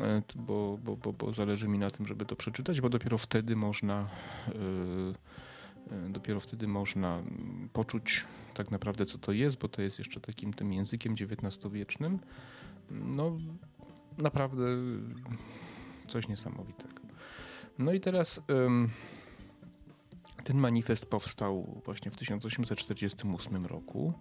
E, 0.00 0.22
bo, 0.34 0.78
bo, 0.84 0.96
bo, 0.96 1.12
bo 1.12 1.32
zależy 1.32 1.68
mi 1.68 1.78
na 1.78 1.90
tym, 1.90 2.06
żeby 2.06 2.26
to 2.26 2.36
przeczytać, 2.36 2.80
bo 2.80 2.88
dopiero 2.88 3.18
wtedy 3.18 3.56
można 3.56 4.08
e, 4.48 4.52
e, 5.96 6.08
dopiero 6.08 6.40
wtedy 6.40 6.68
można 6.68 7.22
poczuć 7.72 8.24
tak 8.54 8.70
naprawdę, 8.70 9.06
co 9.06 9.18
to 9.18 9.32
jest, 9.32 9.58
bo 9.58 9.68
to 9.68 9.82
jest 9.82 9.98
jeszcze 9.98 10.20
takim 10.20 10.52
tym 10.52 10.72
językiem 10.72 11.14
XIX-wiecznym. 11.14 12.18
No, 12.90 13.38
naprawdę 14.18 14.64
coś 16.08 16.28
niesamowitego. 16.28 16.99
No 17.80 17.92
i 17.92 18.00
teraz 18.00 18.42
ten 20.44 20.58
manifest 20.58 21.06
powstał 21.06 21.82
właśnie 21.84 22.10
w 22.10 22.16
1848 22.16 23.66
roku 23.66 24.12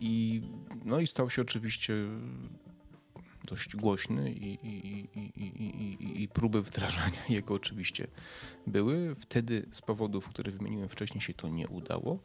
i, 0.00 0.42
no 0.84 1.00
i 1.00 1.06
stał 1.06 1.30
się 1.30 1.42
oczywiście 1.42 1.94
dość 3.44 3.76
głośny 3.76 4.32
i, 4.32 4.58
i, 4.62 5.08
i, 5.16 6.22
i, 6.22 6.28
próby 6.28 6.62
wdrażania 6.62 7.22
jego 7.28 7.54
oczywiście 7.54 8.06
były. 8.66 9.14
Wtedy 9.14 9.66
z 9.70 9.82
powodów, 9.82 10.28
które 10.28 10.52
wymieniłem 10.52 10.88
wcześniej 10.88 11.20
się 11.20 11.34
to 11.34 11.48
nie 11.48 11.68
udało. 11.68 12.18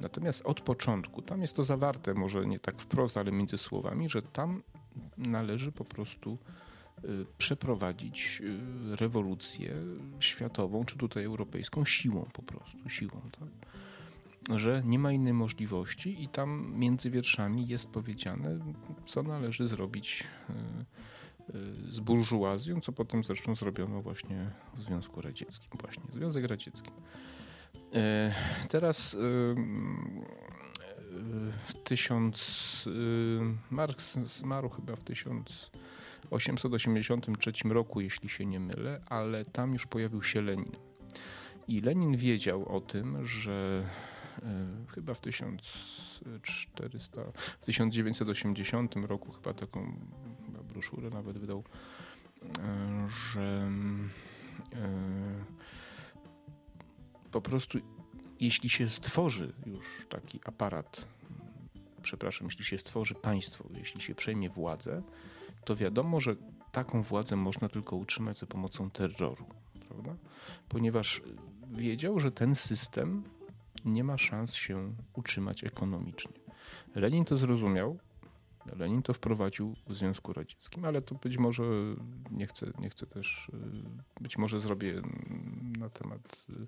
Natomiast 0.00 0.46
od 0.46 0.60
początku, 0.60 1.22
tam 1.22 1.42
jest 1.42 1.56
to 1.56 1.64
zawarte, 1.64 2.14
może 2.14 2.46
nie 2.46 2.58
tak 2.58 2.80
wprost, 2.80 3.16
ale 3.16 3.32
między 3.32 3.58
słowami, 3.58 4.08
że 4.08 4.22
tam 4.22 4.62
należy 5.18 5.72
po 5.72 5.84
prostu 5.84 6.38
przeprowadzić 7.38 8.42
y, 8.92 8.96
rewolucję 8.96 9.74
światową, 10.20 10.84
czy 10.84 10.98
tutaj 10.98 11.24
europejską 11.24 11.84
siłą 11.84 12.26
po 12.32 12.42
prostu, 12.42 12.88
siłą. 12.88 13.20
Tak? 13.38 13.48
że 14.54 14.82
nie 14.84 14.98
ma 14.98 15.12
innej 15.12 15.32
możliwości 15.32 16.24
i 16.24 16.28
tam 16.28 16.72
między 16.76 17.10
wierszami 17.10 17.66
jest 17.66 17.90
powiedziane, 17.90 18.58
co 19.06 19.22
należy 19.22 19.68
zrobić 19.68 20.24
z 21.88 22.00
burżuazją, 22.00 22.80
co 22.80 22.92
potem 22.92 23.24
zresztą 23.24 23.54
zrobiono 23.54 24.02
właśnie 24.02 24.50
w 24.74 24.80
Związku 24.80 25.20
Radzieckim. 25.20 25.70
Właśnie, 25.80 26.02
Związek 26.10 26.44
Radziecki. 26.44 26.90
Teraz 28.68 29.16
w 31.66 31.74
tysiąc... 31.84 32.88
Marks 33.70 34.18
zmarł 34.18 34.68
chyba 34.68 34.96
w 34.96 35.04
1883 36.30 37.52
roku, 37.64 38.00
jeśli 38.00 38.28
się 38.28 38.46
nie 38.46 38.60
mylę, 38.60 39.00
ale 39.06 39.44
tam 39.44 39.72
już 39.72 39.86
pojawił 39.86 40.22
się 40.22 40.42
Lenin. 40.42 40.76
I 41.68 41.80
Lenin 41.80 42.16
wiedział 42.16 42.76
o 42.76 42.80
tym, 42.80 43.26
że 43.26 43.84
chyba 44.94 45.14
w 45.14 45.20
1400, 45.20 47.22
w 47.60 47.66
1980 47.66 48.96
roku 48.96 49.32
chyba 49.32 49.54
taką 49.54 49.96
chyba 50.46 50.62
broszurę 50.62 51.10
nawet 51.10 51.38
wydał, 51.38 51.64
że 53.06 53.70
po 57.30 57.40
prostu 57.40 57.78
jeśli 58.40 58.70
się 58.70 58.88
stworzy 58.88 59.52
już 59.66 59.86
taki 60.08 60.40
aparat, 60.44 61.08
przepraszam, 62.02 62.46
jeśli 62.46 62.64
się 62.64 62.78
stworzy 62.78 63.14
państwo, 63.14 63.68
jeśli 63.74 64.00
się 64.00 64.14
przejmie 64.14 64.50
władzę, 64.50 65.02
to 65.66 65.76
wiadomo, 65.76 66.20
że 66.20 66.36
taką 66.72 67.02
władzę 67.02 67.36
można 67.36 67.68
tylko 67.68 67.96
utrzymać 67.96 68.38
za 68.38 68.46
pomocą 68.46 68.90
terroru, 68.90 69.46
prawda? 69.88 70.16
Ponieważ 70.68 71.22
wiedział, 71.72 72.20
że 72.20 72.30
ten 72.30 72.54
system 72.54 73.24
nie 73.84 74.04
ma 74.04 74.18
szans 74.18 74.54
się 74.54 74.92
utrzymać 75.14 75.64
ekonomicznie. 75.64 76.32
Lenin 76.94 77.24
to 77.24 77.36
zrozumiał, 77.36 77.98
Lenin 78.76 79.02
to 79.02 79.12
wprowadził 79.12 79.76
w 79.86 79.94
Związku 79.94 80.32
Radzieckim, 80.32 80.84
ale 80.84 81.02
to 81.02 81.14
być 81.14 81.38
może 81.38 81.62
nie 82.30 82.46
chcę, 82.46 82.72
nie 82.78 82.90
chcę 82.90 83.06
też, 83.06 83.50
y, 84.18 84.22
być 84.22 84.38
może 84.38 84.60
zrobię 84.60 85.02
na 85.78 85.90
temat 85.90 86.46
y, 86.50 86.66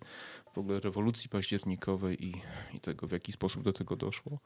w 0.55 0.59
ogóle 0.59 0.81
rewolucji 0.81 1.31
październikowej 1.31 2.27
i, 2.27 2.35
i 2.75 2.81
tego, 2.81 3.07
w 3.07 3.13
jaki 3.13 3.33
sposób 3.33 3.63
do 3.63 3.73
tego 3.73 3.97
doszło. 3.97 4.39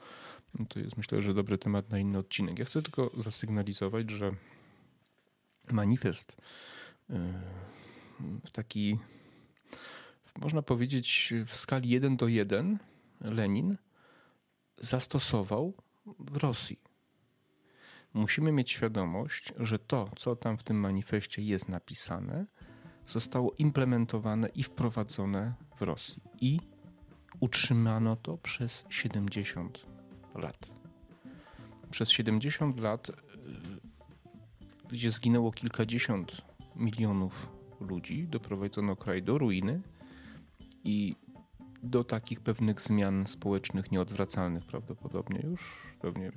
To 0.69 0.79
jest 0.79 0.97
myślę, 0.97 1.23
że 1.23 1.35
dobry 1.35 1.59
temat 1.59 1.91
na 1.91 1.99
inny 1.99 2.19
odcinek. 2.19 2.59
Ja 2.59 2.65
chcę 2.65 2.83
tylko 2.83 3.11
zasygnalizować, 3.17 4.11
że 4.11 4.35
manifest 5.71 6.37
y, 7.11 7.15
w 8.45 8.51
taki, 8.51 8.99
można 10.41 10.63
powiedzieć, 10.63 11.35
w 11.47 11.57
skali 11.57 11.89
1 11.89 12.17
do 12.17 12.29
1 12.29 12.79
Lenin 13.21 13.77
zastosował 14.77 15.75
w 16.19 16.37
Rosji 16.37 16.92
musimy 18.15 18.53
mieć 18.53 18.71
świadomość, 18.71 19.53
że 19.59 19.79
to, 19.79 20.09
co 20.17 20.37
tam 20.37 20.57
w 20.59 20.65
tym 20.65 20.81
manifestie 20.81 21.43
jest 21.43 21.69
napisane, 21.69 22.47
zostało 23.07 23.53
implementowane 23.59 24.49
i 24.49 24.63
wprowadzone 24.63 25.55
w 25.77 25.83
Rosji. 25.83 26.23
I 26.41 26.61
utrzymano 27.41 28.17
to 28.17 28.39
przez 28.39 28.85
70 28.89 29.87
lat. 30.35 30.71
Przez 31.91 32.11
70 32.11 32.81
lat, 32.81 33.09
y, 33.09 33.13
gdzie 34.89 35.11
zginęło 35.11 35.53
kilkadziesiąt 35.53 36.43
milionów 36.77 37.49
ludzi, 37.81 38.29
doprowadzono 38.29 38.97
kraj 38.97 39.23
do 39.23 39.39
ruiny 39.39 39.83
i 40.85 41.17
do 41.83 42.05
takich 42.05 42.41
pewnych 42.41 42.81
zmian 42.81 43.27
społecznych 43.27 43.93
nieodwracalnych 43.93 44.65
prawdopodobnie 44.65 45.41
już, 45.45 45.77
pewnie 46.01 46.33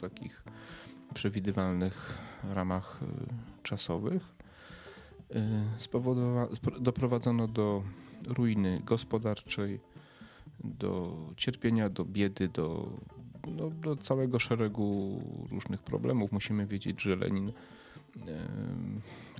takich 0.00 0.44
przewidywalnych 1.14 2.18
ramach 2.54 3.00
y, 3.02 3.06
czasowych 3.62 4.22
y, 5.30 6.80
doprowadzono 6.80 7.48
do 7.48 7.82
ruiny 8.26 8.80
gospodarczej, 8.84 9.80
do 10.64 11.16
cierpienia, 11.36 11.88
do 11.88 12.04
biedy, 12.04 12.48
do, 12.48 12.88
no, 13.56 13.70
do 13.70 13.96
całego 13.96 14.38
szeregu 14.38 15.20
różnych 15.50 15.82
problemów. 15.82 16.32
Musimy 16.32 16.66
wiedzieć, 16.66 17.02
że 17.02 17.16
Lenin 17.16 17.52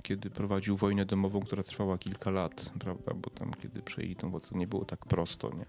kiedy 0.01 0.29
prowadził 0.29 0.77
wojnę 0.77 1.05
domową, 1.05 1.39
która 1.39 1.63
trwała 1.63 1.97
kilka 1.97 2.31
lat, 2.31 2.71
prawda, 2.79 3.13
bo 3.13 3.29
tam 3.29 3.53
kiedy 3.61 3.81
przejęli 3.81 4.15
tą 4.15 4.31
władzę, 4.31 4.57
nie 4.57 4.67
było 4.67 4.85
tak 4.85 5.05
prosto, 5.05 5.51
nie. 5.57 5.65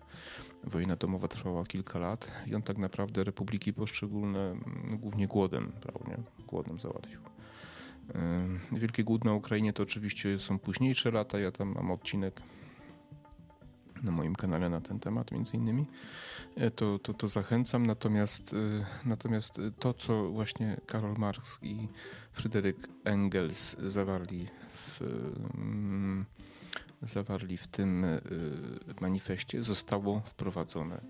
Wojna 0.64 0.96
domowa 0.96 1.28
trwała 1.28 1.64
kilka 1.64 1.98
lat 1.98 2.32
i 2.46 2.54
on 2.54 2.62
tak 2.62 2.78
naprawdę 2.78 3.24
republiki 3.24 3.72
poszczególne 3.72 4.40
mm, 4.40 4.98
głównie 4.98 5.28
głodem, 5.28 5.72
prawda, 5.80 6.16
głodem 6.46 6.80
załatwił. 6.80 7.20
Wielkie 8.72 9.04
głód 9.04 9.24
na 9.24 9.34
Ukrainie 9.34 9.72
to 9.72 9.82
oczywiście 9.82 10.38
są 10.38 10.58
późniejsze 10.58 11.10
lata, 11.10 11.38
ja 11.38 11.52
tam 11.52 11.74
mam 11.74 11.90
odcinek 11.90 12.42
na 14.02 14.10
moim 14.10 14.34
kanale 14.34 14.68
na 14.68 14.80
ten 14.80 15.00
temat 15.00 15.32
między 15.32 15.56
innymi, 15.56 15.86
e, 16.56 16.70
to, 16.70 16.98
to, 16.98 17.14
to 17.14 17.28
zachęcam. 17.28 17.86
Natomiast, 17.86 18.54
e, 18.54 19.08
natomiast 19.08 19.60
to, 19.78 19.94
co 19.94 20.30
właśnie 20.30 20.80
Karol 20.86 21.16
Marx 21.18 21.58
i 21.62 21.88
Fryderyk 22.32 22.88
Engels 23.04 23.76
zawarli 23.78 24.48
w, 24.70 25.00
mm, 25.54 26.26
zawarli 27.02 27.56
w 27.56 27.66
tym 27.66 28.04
e, 28.04 28.20
manifestie, 29.00 29.62
zostało 29.62 30.20
wprowadzone 30.20 31.00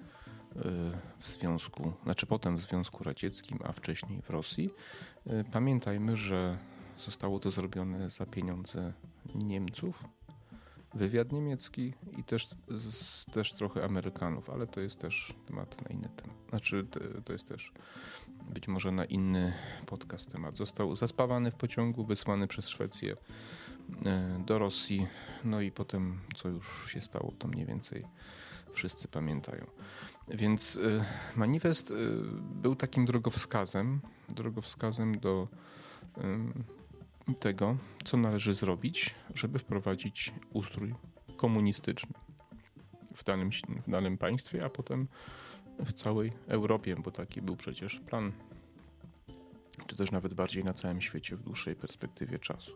w 1.19 1.29
związku, 1.29 1.93
znaczy 2.05 2.27
potem 2.27 2.57
w 2.57 2.61
Związku 2.61 3.05
Radzieckim, 3.05 3.59
a 3.65 3.73
wcześniej 3.73 4.23
w 4.23 4.31
Rosji. 4.31 4.71
Pamiętajmy, 5.53 6.17
że 6.17 6.59
zostało 6.99 7.39
to 7.39 7.51
zrobione 7.51 8.11
za 8.11 8.27
pieniądze 8.27 8.93
Niemców, 9.35 10.05
wywiad 10.95 11.33
niemiecki 11.33 11.95
i 12.19 12.25
też, 12.25 12.49
z, 12.69 13.25
też 13.25 13.53
trochę 13.53 13.85
Amerykanów, 13.85 14.51
ale 14.51 14.67
to 14.67 14.81
jest 14.81 14.99
też 14.99 15.35
temat 15.47 15.83
na 15.83 15.91
inny 15.91 16.09
temat. 16.17 16.37
Znaczy, 16.49 16.87
to 17.25 17.33
jest 17.33 17.49
też 17.49 17.73
być 18.49 18.69
może 18.69 18.93
na 18.93 19.05
inny 19.05 19.53
podcast 19.87 20.33
temat. 20.33 20.57
Został 20.57 20.95
zaspawany 20.95 21.51
w 21.51 21.55
pociągu, 21.55 22.05
wysłany 22.05 22.47
przez 22.47 22.69
Szwecję 22.69 23.17
e, 24.07 24.43
do 24.47 24.59
Rosji, 24.59 25.07
no 25.45 25.61
i 25.61 25.73
potem, 25.73 26.21
co 26.35 26.49
już 26.49 26.93
się 26.93 27.01
stało, 27.01 27.33
to 27.39 27.49
mniej 27.49 27.67
więcej 27.67 28.07
wszyscy 28.73 29.09
pamiętają. 29.09 29.67
Więc 30.29 30.77
e, 30.77 31.05
manifest 31.37 31.91
e, 31.91 31.95
był 32.63 32.77
takim 32.77 33.05
drogowskazem, 33.05 34.01
drogowskazem 34.29 35.21
do 35.21 35.49
tego, 37.35 37.77
co 38.05 38.17
należy 38.17 38.55
zrobić, 38.55 39.15
żeby 39.35 39.59
wprowadzić 39.59 40.33
ustrój 40.53 40.95
komunistyczny 41.37 42.13
w 43.15 43.25
danym, 43.25 43.51
w 43.87 43.91
danym 43.91 44.19
państwie, 44.19 44.65
a 44.65 44.71
potem 44.71 45.09
w 45.85 45.93
całej 45.93 46.33
Europie, 46.49 46.97
bo 47.05 47.11
taki 47.11 47.43
był 47.43 47.57
przecież 47.57 48.01
plan, 48.01 48.33
czy 49.87 49.97
też 49.97 50.11
nawet 50.11 50.35
bardziej 50.35 50.65
na 50.65 50.73
całym 50.73 51.01
świecie 51.01 51.37
w 51.37 51.43
dłuższej 51.43 51.77
perspektywie 51.77 52.39
czasu. 52.39 52.73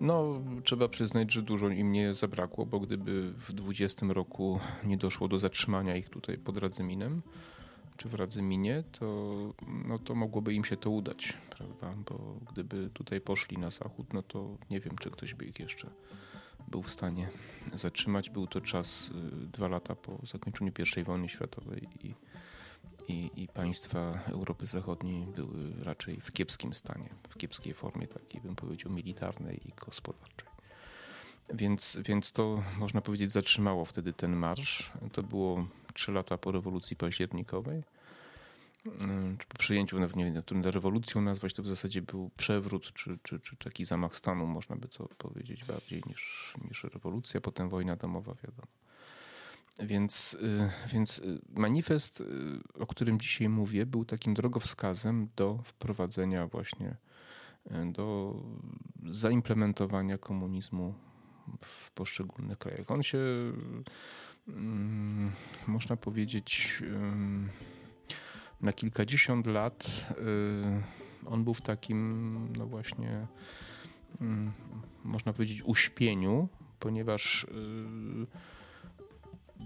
No, 0.00 0.42
trzeba 0.64 0.88
przyznać, 0.88 1.32
że 1.32 1.42
dużo 1.42 1.68
im 1.68 1.92
nie 1.92 2.14
zabrakło, 2.14 2.66
bo 2.66 2.80
gdyby 2.80 3.32
w 3.32 3.52
20 3.52 4.06
roku 4.08 4.60
nie 4.84 4.96
doszło 4.96 5.28
do 5.28 5.38
zatrzymania 5.38 5.96
ich 5.96 6.08
tutaj 6.08 6.38
pod 6.38 6.58
Radzyminem, 6.58 7.22
czy 7.96 8.08
w 8.08 8.14
Radzyminie, 8.14 8.84
to, 8.92 9.36
no 9.86 9.98
to 9.98 10.14
mogłoby 10.14 10.54
im 10.54 10.64
się 10.64 10.76
to 10.76 10.90
udać, 10.90 11.38
prawda? 11.50 11.94
Bo 12.10 12.36
gdyby 12.52 12.90
tutaj 12.94 13.20
poszli 13.20 13.58
na 13.58 13.70
zachód, 13.70 14.12
no 14.12 14.22
to 14.22 14.56
nie 14.70 14.80
wiem, 14.80 14.98
czy 14.98 15.10
ktoś 15.10 15.34
by 15.34 15.44
ich 15.44 15.60
jeszcze 15.60 15.90
był 16.68 16.82
w 16.82 16.90
stanie 16.90 17.28
zatrzymać. 17.74 18.30
Był 18.30 18.46
to 18.46 18.60
czas 18.60 19.08
y, 19.08 19.46
dwa 19.46 19.68
lata 19.68 19.94
po 19.94 20.18
zakończeniu 20.26 20.72
I 20.96 21.02
wojny 21.02 21.28
światowej 21.28 21.88
i, 22.00 22.14
i, 23.08 23.30
i, 23.42 23.48
państwa 23.48 24.18
Europy 24.28 24.66
Zachodniej 24.66 25.26
były 25.26 25.84
raczej 25.84 26.20
w 26.20 26.32
kiepskim 26.32 26.74
stanie, 26.74 27.08
w 27.28 27.36
kiepskiej 27.36 27.74
formie 27.74 28.06
takiej, 28.06 28.40
bym 28.40 28.56
powiedział, 28.56 28.92
militarnej 28.92 29.68
i 29.68 29.72
gospodarczej. 29.86 30.48
Więc, 31.54 31.98
więc 32.04 32.32
to 32.32 32.62
można 32.78 33.00
powiedzieć 33.00 33.32
zatrzymało 33.32 33.84
wtedy 33.84 34.12
ten 34.12 34.36
marsz. 34.36 34.92
To 35.12 35.22
było 35.22 35.66
trzy 35.92 36.12
lata 36.12 36.38
po 36.38 36.52
rewolucji 36.52 36.96
październikowej. 36.96 37.82
Mm, 38.86 39.38
czy 39.38 39.46
po 39.46 39.58
przyjęciu, 39.58 40.00
nawet 40.00 40.16
nie 40.16 40.24
wiem, 40.24 40.62
rewolucją 40.64 41.22
nazwać, 41.22 41.52
to 41.52 41.62
w 41.62 41.66
zasadzie 41.66 42.02
był 42.02 42.30
przewrót, 42.36 42.92
czy, 42.92 43.18
czy, 43.22 43.40
czy 43.40 43.56
taki 43.56 43.84
zamach 43.84 44.16
stanu, 44.16 44.46
można 44.46 44.76
by 44.76 44.88
to 44.88 45.08
powiedzieć 45.18 45.64
bardziej 45.64 46.02
niż, 46.06 46.54
niż 46.68 46.84
rewolucja, 46.84 47.40
potem 47.40 47.68
wojna 47.68 47.96
domowa, 47.96 48.34
wiadomo. 48.34 48.68
Więc, 49.78 50.34
y, 50.34 50.70
więc 50.92 51.18
y, 51.18 51.40
manifest, 51.48 52.20
y, 52.20 52.24
o 52.78 52.86
którym 52.86 53.20
dzisiaj 53.20 53.48
mówię, 53.48 53.86
był 53.86 54.04
takim 54.04 54.34
drogowskazem 54.34 55.28
do 55.36 55.58
wprowadzenia 55.64 56.46
właśnie, 56.46 56.96
do 57.92 58.34
zaimplementowania 59.06 60.18
komunizmu 60.18 60.94
w 61.60 61.90
poszczególnych 61.90 62.58
krajach. 62.58 62.90
On 62.90 63.02
się 63.02 63.18
można 65.66 65.96
powiedzieć, 65.96 66.82
na 68.60 68.72
kilkadziesiąt 68.72 69.46
lat 69.46 70.06
on 71.26 71.44
był 71.44 71.54
w 71.54 71.60
takim, 71.60 72.48
no 72.58 72.66
właśnie, 72.66 73.26
mm, 74.20 74.52
można 75.04 75.32
powiedzieć, 75.32 75.62
uśpieniu, 75.62 76.48
ponieważ 76.78 77.46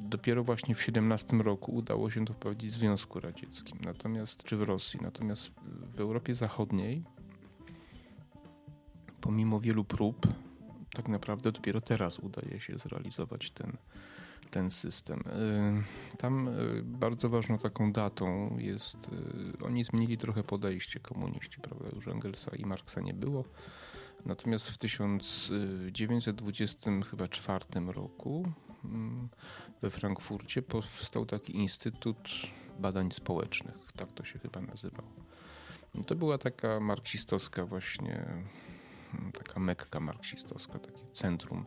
dopiero 0.01 0.45
właśnie 0.45 0.75
w 0.75 0.83
17 0.83 1.43
roku 1.43 1.75
udało 1.75 2.11
się 2.11 2.25
to 2.25 2.33
wprowadzić 2.33 2.71
w 2.71 2.73
Związku 2.73 3.21
Radzieckim, 3.21 3.79
natomiast 3.85 4.45
czy 4.45 4.57
w 4.57 4.63
Rosji. 4.63 5.01
Natomiast 5.03 5.51
w 5.95 6.01
Europie 6.01 6.35
Zachodniej, 6.35 7.05
pomimo 9.21 9.61
wielu 9.61 9.85
prób, 9.85 10.27
tak 10.95 11.09
naprawdę 11.09 11.53
dopiero 11.53 11.81
teraz 11.81 12.19
udaje 12.19 12.61
się 12.61 12.79
zrealizować 12.79 13.51
ten, 13.51 13.77
ten 14.51 14.71
system. 14.71 15.21
Y, 15.21 15.23
tam 16.19 16.49
y, 16.49 16.83
bardzo 16.83 17.29
ważną 17.29 17.59
taką 17.59 17.93
datą 17.93 18.57
jest, 18.59 19.11
y, 19.59 19.65
oni 19.65 19.85
zmienili 19.85 20.17
trochę 20.17 20.43
podejście 20.43 21.01
komuniści, 21.01 21.61
prawda? 21.61 21.85
Już 21.97 22.09
Engelsa 22.09 22.57
i 22.57 22.65
Marksa 22.65 23.01
nie 23.01 23.15
było. 23.15 23.45
Natomiast 24.27 24.71
w 24.71 24.79
1924 24.79 27.65
roku 27.87 28.53
mm, 28.85 29.29
we 29.83 29.91
Frankfurcie 29.91 30.63
powstał 30.63 31.27
taki 31.27 31.57
Instytut 31.57 32.29
Badań 32.79 33.11
Społecznych, 33.11 33.93
tak 33.97 34.13
to 34.13 34.25
się 34.25 34.39
chyba 34.39 34.61
nazywał. 34.61 35.07
To 36.07 36.15
była 36.15 36.39
taka 36.39 36.81
marksistowska 36.81 37.67
właśnie, 37.67 38.27
taka 39.33 39.61
mekka 39.61 40.01
marksistowska, 40.01 40.79
takie 40.79 41.07
centrum 41.13 41.67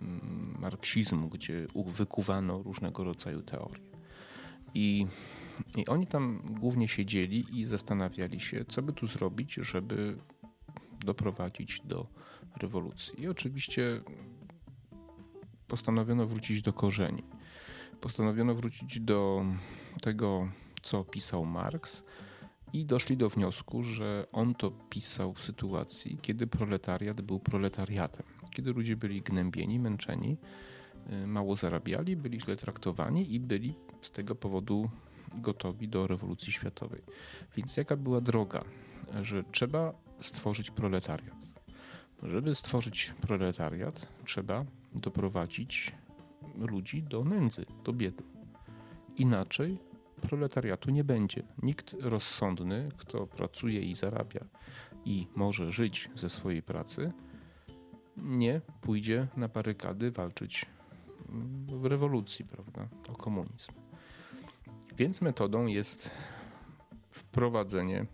mm, 0.00 0.56
marksizmu, 0.60 1.28
gdzie 1.28 1.66
wykuwano 1.86 2.62
różnego 2.62 3.04
rodzaju 3.04 3.42
teorie. 3.42 3.90
I, 4.74 5.06
I 5.76 5.86
oni 5.86 6.06
tam 6.06 6.42
głównie 6.60 6.88
siedzieli 6.88 7.60
i 7.60 7.64
zastanawiali 7.64 8.40
się, 8.40 8.64
co 8.64 8.82
by 8.82 8.92
tu 8.92 9.06
zrobić, 9.06 9.54
żeby 9.54 10.16
doprowadzić 11.04 11.80
do 11.84 12.06
rewolucji. 12.56 13.22
I 13.22 13.28
oczywiście 13.28 14.00
postanowiono 15.66 16.26
wrócić 16.26 16.62
do 16.62 16.72
korzeni 16.72 17.22
postanowiono 18.00 18.54
wrócić 18.54 19.00
do 19.00 19.44
tego, 20.02 20.48
co 20.82 21.04
pisał 21.04 21.44
Marx 21.44 22.04
i 22.72 22.84
doszli 22.84 23.16
do 23.16 23.28
wniosku, 23.28 23.82
że 23.82 24.26
on 24.32 24.54
to 24.54 24.70
pisał 24.70 25.34
w 25.34 25.42
sytuacji, 25.42 26.18
kiedy 26.22 26.46
proletariat 26.46 27.20
był 27.20 27.40
proletariatem, 27.40 28.26
kiedy 28.50 28.72
ludzie 28.72 28.96
byli 28.96 29.22
gnębieni, 29.22 29.80
męczeni, 29.80 30.36
y, 31.12 31.26
mało 31.26 31.56
zarabiali, 31.56 32.16
byli 32.16 32.40
źle 32.40 32.56
traktowani 32.56 33.34
i 33.34 33.40
byli 33.40 33.74
z 34.02 34.10
tego 34.10 34.34
powodu 34.34 34.90
gotowi 35.34 35.88
do 35.88 36.06
rewolucji 36.06 36.52
światowej. 36.52 37.02
Więc 37.56 37.76
jaka 37.76 37.96
była 37.96 38.20
droga? 38.20 38.64
Że 39.22 39.44
trzeba 39.44 39.92
stworzyć 40.20 40.70
proletariat. 40.70 41.36
Żeby 42.22 42.54
stworzyć 42.54 43.14
proletariat, 43.20 44.06
trzeba 44.24 44.64
doprowadzić 44.94 45.92
ludzi 46.58 47.02
do 47.02 47.24
nędzy, 47.24 47.66
do 47.84 47.92
biedy. 47.92 48.22
Inaczej 49.16 49.78
proletariatu 50.20 50.90
nie 50.90 51.04
będzie. 51.04 51.42
Nikt 51.62 51.96
rozsądny, 52.00 52.88
kto 52.96 53.26
pracuje 53.26 53.80
i 53.80 53.94
zarabia 53.94 54.44
i 55.04 55.26
może 55.34 55.72
żyć 55.72 56.10
ze 56.14 56.28
swojej 56.28 56.62
pracy, 56.62 57.12
nie 58.16 58.60
pójdzie 58.80 59.28
na 59.36 59.48
barykady 59.48 60.10
walczyć 60.10 60.66
w 61.66 61.84
rewolucji, 61.84 62.44
prawda, 62.44 62.88
o 63.08 63.12
komunizm. 63.12 63.72
Więc 64.96 65.20
metodą 65.20 65.66
jest 65.66 66.10
wprowadzenie 67.10 68.06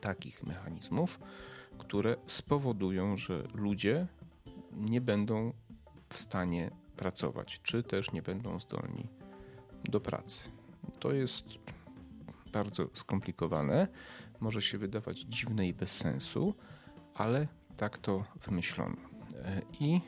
takich 0.00 0.42
mechanizmów, 0.42 1.20
które 1.78 2.16
spowodują, 2.26 3.16
że 3.16 3.42
ludzie 3.54 4.06
nie 4.72 5.00
będą 5.00 5.52
w 6.08 6.18
stanie 6.18 6.70
pracować, 6.96 7.60
czy 7.62 7.82
też 7.82 8.12
nie 8.12 8.22
będą 8.22 8.60
zdolni 8.60 9.08
do 9.84 10.00
pracy. 10.00 10.57
To 11.00 11.12
jest 11.12 11.44
bardzo 12.52 12.88
skomplikowane, 12.94 13.88
może 14.40 14.62
się 14.62 14.78
wydawać 14.78 15.18
dziwne 15.20 15.68
i 15.68 15.74
bez 15.74 15.96
sensu, 15.96 16.54
ale 17.14 17.48
tak 17.76 17.98
to 17.98 18.24
wymyślono. 18.46 18.96
E, 19.44 19.62
I 19.80 19.94
e, 19.94 20.00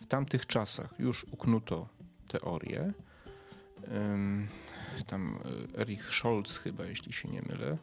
w 0.00 0.06
tamtych 0.08 0.46
czasach 0.46 0.94
już 0.98 1.24
uknuto 1.24 1.88
teorię. 2.28 2.92
Tam 5.06 5.38
e, 5.74 5.80
Erich 5.80 6.08
Scholz 6.08 6.58
chyba, 6.58 6.84
jeśli 6.84 7.12
się 7.12 7.28
nie 7.28 7.42
mylę, 7.42 7.78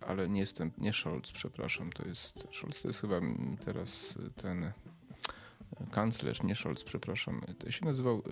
ale 0.00 0.28
nie 0.28 0.40
jestem, 0.40 0.70
nie 0.78 0.92
Scholz, 0.92 1.32
przepraszam, 1.32 1.90
to 1.92 2.08
jest, 2.08 2.48
Scholz 2.52 2.82
to 2.82 2.88
jest 2.88 3.00
chyba 3.00 3.20
teraz 3.64 4.18
ten 4.36 4.72
kanclerz, 5.90 6.42
nie 6.42 6.54
Scholz, 6.54 6.84
przepraszam, 6.84 7.40
to 7.58 7.70
się 7.70 7.84
nazywał, 7.84 8.22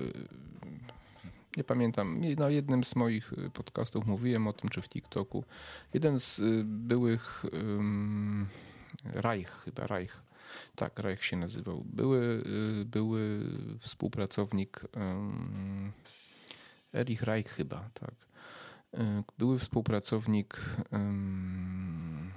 nie 1.57 1.65
pamiętam, 1.65 2.21
na 2.39 2.51
jednym 2.51 2.85
z 2.85 2.97
moich 2.97 3.33
y, 3.33 3.51
podcastów 3.51 4.07
mówiłem 4.07 4.47
o 4.47 4.53
tym, 4.53 4.71
czy 4.71 4.83
w 4.83 4.89
TikToku. 4.89 5.45
Jeden 5.95 6.21
z 6.21 6.39
y, 6.39 6.63
byłych 6.65 7.45
um, 7.53 8.47
Reich, 9.05 9.51
chyba 9.51 9.87
Reich, 9.87 10.23
tak, 10.75 10.99
Reich 10.99 11.25
się 11.25 11.37
nazywał. 11.37 11.85
Były, 11.85 12.43
były 12.85 13.41
współpracownik 13.81 14.85
um, 14.97 15.93
Erich 16.95 17.23
Reich 17.23 17.49
chyba, 17.49 17.91
tak. 17.95 18.15
Były 19.39 19.59
współpracownik 19.59 20.61
um, 20.93 22.31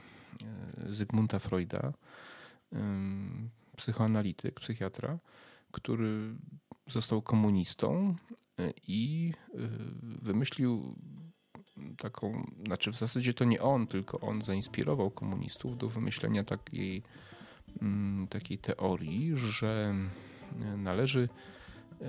Zygmunta 0.89 1.39
Freuda, 1.39 1.93
psychoanalityk, 3.75 4.59
psychiatra, 4.59 5.17
który 5.71 6.35
został 6.87 7.21
komunistą 7.21 8.15
i 8.87 9.33
e, 9.53 9.57
wymyślił 10.21 10.95
taką, 11.97 12.51
znaczy 12.65 12.91
w 12.91 12.95
zasadzie 12.95 13.33
to 13.33 13.45
nie 13.45 13.61
on, 13.61 13.87
tylko 13.87 14.19
on 14.19 14.41
zainspirował 14.41 15.11
komunistów 15.11 15.77
do 15.77 15.89
wymyślenia 15.89 16.43
takiej, 16.43 17.03
mm, 17.81 18.27
takiej 18.27 18.57
teorii, 18.57 19.37
że 19.37 19.95
należy 20.77 21.29
e, 22.01 22.05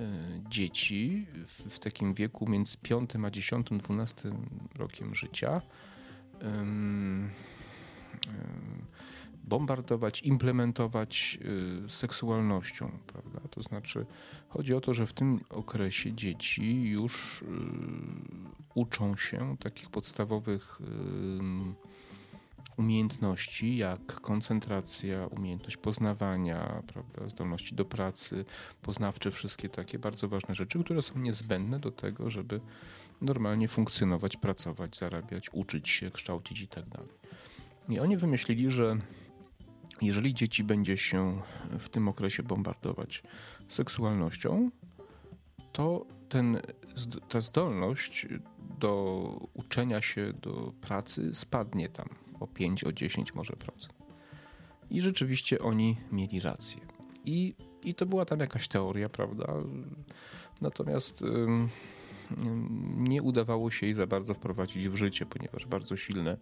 dzieci 0.49 1.27
w, 1.69 1.79
takim 1.79 2.13
wieku 2.13 2.49
między 2.49 2.77
5 2.77 3.09
a 3.25 3.31
10, 3.31 3.67
12 3.71 4.31
rokiem 4.75 5.15
życia 5.15 5.61
bombardować, 9.43 10.21
implementować 10.21 11.39
y, 11.85 11.89
seksualnością, 11.89 12.91
prawda? 13.07 13.39
To 13.49 13.63
znaczy, 13.63 14.05
chodzi 14.49 14.73
o 14.73 14.81
to, 14.81 14.93
że 14.93 15.05
w 15.05 15.13
tym 15.13 15.39
okresie 15.49 16.13
dzieci 16.13 16.81
już 16.81 17.41
y, 17.41 17.45
uczą 18.75 19.15
się 19.17 19.57
takich 19.59 19.89
podstawowych 19.89 20.81
umiejętności, 22.77 23.77
jak 23.77 24.21
koncentracja, 24.21 25.27
umiejętność 25.27 25.77
poznawania, 25.77 26.83
prawda, 26.87 27.29
zdolności 27.29 27.75
do 27.75 27.85
pracy, 27.85 28.45
poznawcze, 28.81 29.31
wszystkie 29.31 29.69
takie 29.69 29.99
bardzo 29.99 30.27
ważne 30.27 30.55
rzeczy, 30.55 30.83
które 30.83 31.01
są 31.01 31.19
niezbędne 31.19 31.79
do 31.79 31.91
tego, 31.91 32.29
żeby 32.29 32.61
normalnie 33.21 33.67
funkcjonować, 33.67 34.37
pracować, 34.37 34.97
zarabiać, 34.97 35.49
uczyć 35.53 35.89
się, 35.89 36.11
kształcić 36.11 36.61
i 36.61 36.67
tak 36.67 36.89
dalej. 36.89 37.09
I 37.89 37.99
oni 37.99 38.17
wymyślili, 38.17 38.71
że 38.71 38.97
jeżeli 40.01 40.33
dzieci 40.33 40.63
będzie 40.63 40.97
się 40.97 41.41
w 41.79 41.89
tym 41.89 42.07
okresie 42.07 42.43
bombardować 42.43 43.23
seksualnością, 43.67 44.71
to 45.71 46.05
ten, 46.29 46.61
ta 47.29 47.41
zdolność 47.41 48.27
do 48.79 49.49
uczenia 49.53 50.01
się, 50.01 50.33
do 50.33 50.73
pracy 50.81 51.33
spadnie 51.33 51.89
tam 51.89 52.09
o 52.39 52.47
5, 52.47 52.83
o 52.83 52.91
10 52.91 53.33
może 53.33 53.53
procent. 53.53 53.93
I 54.89 55.01
rzeczywiście 55.01 55.59
oni 55.59 55.97
mieli 56.11 56.39
rację. 56.39 56.81
I, 57.25 57.55
i 57.83 57.93
to 57.93 58.05
była 58.05 58.25
tam 58.25 58.39
jakaś 58.39 58.67
teoria, 58.67 59.09
prawda? 59.09 59.53
Natomiast 60.61 61.23
nie 62.97 63.21
udawało 63.21 63.71
się 63.71 63.85
jej 63.85 63.93
za 63.93 64.07
bardzo 64.07 64.33
wprowadzić 64.33 64.89
w 64.89 64.95
życie, 64.95 65.25
ponieważ 65.25 65.65
bardzo 65.65 65.97
silne 65.97 66.37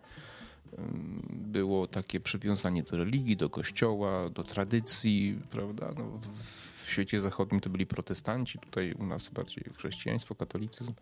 było 1.30 1.88
takie 1.88 2.20
przywiązanie 2.20 2.84
do 2.84 2.98
religii, 2.98 3.38
do 3.38 3.50
kościoła, 3.50 4.30
do 4.30 4.44
tradycji, 4.44 5.40
prawda? 5.50 5.92
No, 5.98 6.20
w 6.84 6.90
świecie 6.90 7.22
zachodnim 7.22 7.62
to 7.62 7.70
byli 7.70 7.86
protestanci, 7.86 8.60
tutaj 8.60 8.94
u 8.94 9.06
nas 9.06 9.30
bardziej 9.30 9.64
chrześcijaństwo, 9.78 10.36
katolicyzm, 10.36 10.94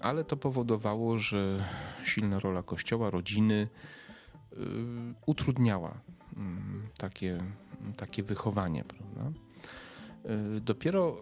ale 0.00 0.24
to 0.24 0.36
powodowało, 0.36 1.18
że 1.18 1.64
silna 2.04 2.40
rola 2.40 2.62
kościoła, 2.62 3.10
rodziny 3.10 3.68
yy, 4.52 4.58
utrudniała 5.26 6.00
yy, 6.36 6.42
takie, 6.98 7.38
takie 7.96 8.22
wychowanie, 8.22 8.84
prawda? 8.84 9.32
Dopiero 10.60 11.16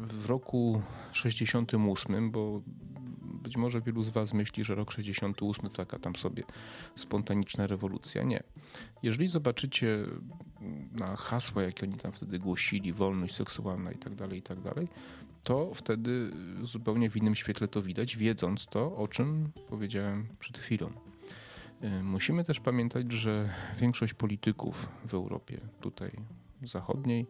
w 0.00 0.26
roku 0.26 0.82
68, 1.12 2.30
bo 2.30 2.62
być 3.48 3.56
może 3.56 3.80
wielu 3.80 4.02
z 4.02 4.10
Was 4.10 4.32
myśli, 4.32 4.64
że 4.64 4.74
rok 4.74 4.90
68 4.92 5.68
to 5.68 5.76
taka 5.76 5.98
tam 5.98 6.16
sobie 6.16 6.42
spontaniczna 6.96 7.66
rewolucja. 7.66 8.22
Nie. 8.22 8.42
Jeżeli 9.02 9.28
zobaczycie 9.28 10.04
na 10.92 11.16
hasła, 11.16 11.62
jakie 11.62 11.86
oni 11.86 11.94
tam 11.94 12.12
wtedy 12.12 12.38
głosili, 12.38 12.92
wolność 12.92 13.34
seksualna 13.34 13.92
i 13.92 13.98
tak 13.98 14.14
dalej, 14.14 14.38
i 14.38 14.42
tak 14.42 14.60
dalej, 14.60 14.88
to 15.42 15.74
wtedy 15.74 16.30
zupełnie 16.62 17.10
w 17.10 17.16
innym 17.16 17.34
świetle 17.34 17.68
to 17.68 17.82
widać, 17.82 18.16
wiedząc 18.16 18.66
to, 18.66 18.96
o 18.96 19.08
czym 19.08 19.50
powiedziałem 19.68 20.26
przed 20.38 20.58
chwilą. 20.58 20.90
Y, 21.84 22.02
musimy 22.02 22.44
też 22.44 22.60
pamiętać, 22.60 23.12
że 23.12 23.48
większość 23.80 24.14
polityków 24.14 24.88
w 25.04 25.14
Europie, 25.14 25.60
tutaj 25.80 26.10
zachodniej, 26.62 27.26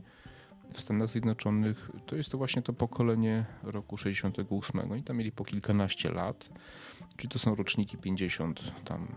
w 0.72 0.80
Stanach 0.80 1.08
Zjednoczonych, 1.08 1.90
to 2.06 2.16
jest 2.16 2.30
to 2.30 2.38
właśnie 2.38 2.62
to 2.62 2.72
pokolenie 2.72 3.46
roku 3.62 3.96
68. 3.96 4.92
Oni 4.92 5.02
tam 5.02 5.16
mieli 5.16 5.32
po 5.32 5.44
kilkanaście 5.44 6.10
lat, 6.10 6.50
czyli 7.16 7.28
to 7.28 7.38
są 7.38 7.54
roczniki 7.54 7.96
50, 7.96 8.72
tam 8.84 9.08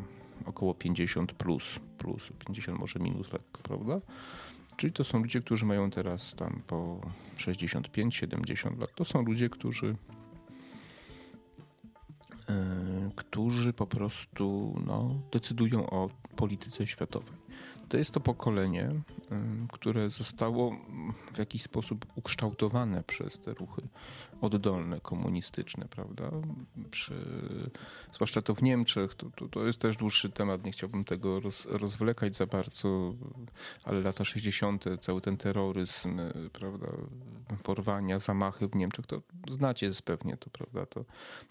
około 0.46 0.74
50 0.74 1.34
plus, 1.34 1.80
plus 1.98 2.32
50 2.46 2.80
może 2.80 3.00
minus 3.00 3.34
lekko, 3.34 3.62
prawda? 3.64 4.02
Czyli 4.76 4.94
to 4.94 5.04
są 5.04 5.20
ludzie, 5.20 5.42
którzy 5.42 5.66
mają 5.66 5.92
teraz 5.92 6.36
tam 6.36 6.62
po 6.68 7.02
65-70 7.38 8.80
lat. 8.80 8.90
To 8.96 9.06
są 9.06 9.22
ludzie, 9.22 9.50
którzy 9.50 9.96
yy, 12.50 12.56
którzy 13.16 13.74
po 13.74 13.88
prostu 13.88 14.76
no, 14.86 15.22
decydują 15.32 15.90
o 15.90 16.10
polityce 16.36 16.88
światowej 16.88 17.41
to 17.92 17.98
jest 17.98 18.12
to 18.12 18.20
pokolenie, 18.20 18.90
które 19.72 20.10
zostało 20.10 20.76
w 21.34 21.38
jakiś 21.38 21.64
sposób 21.64 22.06
ukształtowane 22.16 23.04
przez 23.04 23.40
te 23.40 23.54
ruchy 23.54 23.82
oddolne, 24.42 25.02
komunistyczne, 25.02 25.88
prawda? 25.90 26.32
Przy, 26.92 27.14
zwłaszcza 28.12 28.42
to 28.42 28.56
w 28.56 28.64
Niemczech, 28.64 29.16
to, 29.16 29.30
to, 29.36 29.48
to, 29.48 29.66
jest 29.66 29.80
też 29.80 29.98
dłuższy 29.98 30.30
temat, 30.30 30.66
nie 30.66 30.72
chciałbym 30.72 31.04
tego 31.04 31.40
roz, 31.40 31.66
rozwlekać 31.66 32.36
za 32.36 32.46
bardzo, 32.46 33.14
ale 33.84 34.02
lata 34.02 34.26
60., 34.26 34.86
cały 35.00 35.22
ten 35.22 35.38
terroryzm, 35.38 36.20
prawda, 36.54 36.88
porwania, 37.64 38.20
zamachy 38.20 38.68
w 38.68 38.76
Niemczech, 38.76 39.06
to 39.06 39.22
znacie 39.50 39.90
pewnie 40.06 40.38
to, 40.38 40.50
prawda? 40.50 40.86
To, 40.86 41.06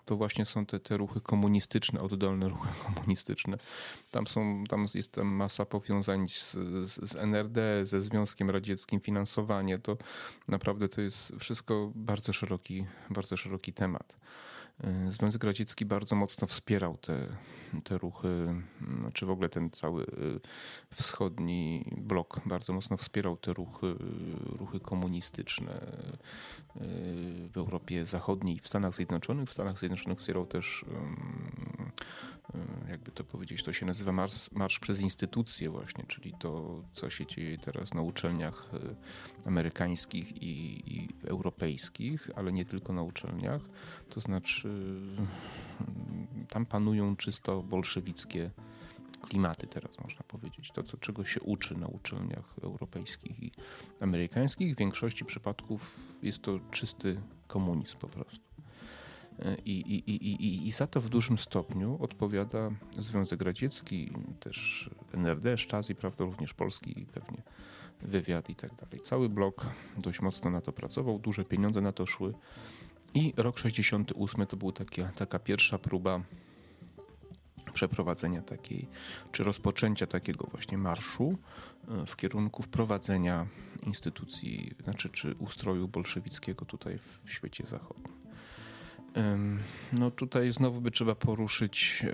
to 0.05 0.17
właśnie 0.17 0.45
są 0.45 0.67
te, 0.67 0.81
te 0.81 0.97
ruchy 0.97 1.21
komunistyczne, 1.21 2.01
oddolne 2.01 2.49
ruchy 2.49 2.69
komunistyczne. 2.85 3.59
Tam, 4.11 4.27
są, 4.27 4.65
tam 4.69 4.87
jest 4.95 5.13
tam 5.13 5.27
masa 5.27 5.65
powiązań 5.65 6.29
z, 6.29 6.53
z, 6.83 7.11
z 7.11 7.17
NRD, 7.17 7.85
ze 7.85 8.01
Związkiem 8.01 8.51
Radzieckim, 8.51 9.01
finansowanie. 9.01 9.79
To 9.79 9.97
naprawdę 10.49 10.89
to 10.89 11.01
jest 11.01 11.33
wszystko 11.39 11.93
bardzo 11.95 12.33
szeroki, 12.33 12.87
bardzo 13.11 13.37
szeroki 13.37 13.73
temat. 13.73 14.17
Y, 14.85 15.11
Związek 15.11 15.45
Radziecki 15.45 15.85
bardzo 15.85 16.17
mocno 16.17 16.47
wspierał 16.47 16.97
te, 16.97 17.27
te 17.85 17.99
ruchy, 17.99 18.55
czy 18.79 19.01
znaczy 19.01 19.27
w 19.27 19.31
ogóle 19.31 19.49
ten 19.49 19.71
cały 19.71 20.03
y, 20.03 20.41
wschodni 20.95 21.85
blok 21.97 22.41
bardzo 22.47 22.73
mocno 22.73 22.97
wspierał 22.97 23.37
te 23.37 23.53
ruchy, 23.53 23.87
y, 23.87 23.97
ruchy 24.59 24.81
komunistyczne 24.81 25.81
w 27.53 27.57
Europie 27.57 28.07
Zachodniej, 28.07 28.59
w 28.59 28.69
Stanach 28.69 28.95
Zjednoczonych. 28.95 29.49
W 29.49 29.53
Stanach 29.53 29.79
Zjednoczonych 29.79 30.19
wspierał 30.19 30.47
też 30.47 30.85
E, 30.85 32.30
jakby 32.89 33.11
to 33.11 33.25
powiedzieć, 33.25 33.63
to 33.63 33.73
się 33.73 33.87
nazywa 33.87 34.13
marsz, 34.13 34.51
marsz 34.53 34.79
przez 34.79 35.01
instytucje 35.01 35.71
właśnie, 35.71 36.05
czyli 36.09 36.35
to, 36.39 36.83
co 36.93 37.11
się 37.11 37.27
dzieje 37.27 37.59
teraz 37.59 37.95
na 37.95 38.03
uczelniach 38.03 38.71
e, 38.75 39.49
amerykańskich 39.49 40.43
i, 40.43 40.83
i 40.95 41.09
europejskich, 41.25 42.31
ale 42.37 42.53
nie 42.53 42.65
tylko 42.65 42.93
na 42.93 43.03
uczelniach. 43.03 43.63
To 44.09 44.21
znaczy 44.21 45.01
tam 46.49 46.67
panują 46.67 47.17
czysto 47.17 47.63
bolszewickie 47.63 48.51
klimaty 49.21 49.67
teraz 49.67 49.99
można 49.99 50.23
powiedzieć. 50.23 50.71
To, 50.71 50.83
co, 50.83 50.97
czego 50.97 51.25
się 51.25 51.41
uczy 51.41 51.77
na 51.77 51.87
uczelniach 51.87 52.55
europejskich 52.63 53.43
i 53.43 53.53
amerykańskich, 54.01 54.75
w 54.75 54.79
większości 54.79 55.25
przypadków 55.25 55.97
jest 56.23 56.43
to 56.43 56.61
czysty 56.71 57.21
komunizm 57.47 57.99
po 57.99 58.09
prostu. 58.09 58.50
I, 59.65 59.73
i, 59.73 60.11
i, 60.11 60.67
I 60.67 60.71
za 60.71 60.87
to 60.87 61.01
w 61.01 61.09
dużym 61.09 61.39
stopniu 61.39 61.99
odpowiada 62.01 62.71
Związek 62.99 63.43
Radziecki, 63.43 64.13
też 64.41 64.91
NRD, 65.13 65.59
Stasi, 65.59 65.95
prawda, 65.95 66.25
również 66.25 66.55
Polski 66.55 67.07
pewnie 67.13 67.43
wywiad 68.03 68.51
i 68.51 68.55
tak 68.55 68.75
dalej. 68.75 69.01
Cały 69.01 69.29
blok 69.29 69.67
dość 69.99 70.21
mocno 70.21 70.51
na 70.51 70.61
to 70.61 70.73
pracował, 70.73 71.19
duże 71.19 71.45
pieniądze 71.45 71.81
na 71.81 71.93
to 71.93 72.07
szły. 72.07 72.35
I 73.15 73.33
rok 73.37 73.59
68 73.59 74.47
to 74.47 74.57
była 74.57 74.73
taka, 74.73 75.13
taka 75.13 75.39
pierwsza 75.39 75.79
próba 75.79 76.21
przeprowadzenia 77.73 78.43
takiej, 78.43 78.89
czy 79.33 79.45
rozpoczęcia 79.45 80.07
takiego 80.07 80.47
właśnie 80.47 80.79
marszu 80.79 81.39
e, 81.89 82.07
w 82.07 82.17
kierunku 82.17 82.63
wprowadzenia 82.63 83.47
instytucji, 83.87 84.75
znaczy 84.85 85.09
czy 85.09 85.35
ustroju 85.35 85.89
bolszewickiego 85.89 86.65
tutaj 86.65 86.99
w 87.25 87.33
świecie 87.33 87.67
zachodnim. 87.67 88.20
No 89.93 90.11
tutaj 90.11 90.53
znowu 90.53 90.81
by 90.81 90.91
trzeba 90.91 91.15
poruszyć 91.15 92.07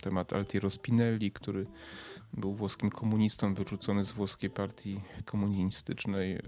temat 0.00 0.32
Altiero 0.32 0.70
Spinelli, 0.70 1.32
który 1.32 1.66
był 2.32 2.54
włoskim 2.54 2.90
komunistą, 2.90 3.54
wyrzucony 3.54 4.04
z 4.04 4.12
włoskiej 4.12 4.50
partii 4.50 5.00
komunistycznej 5.24 6.32
e, 6.32 6.40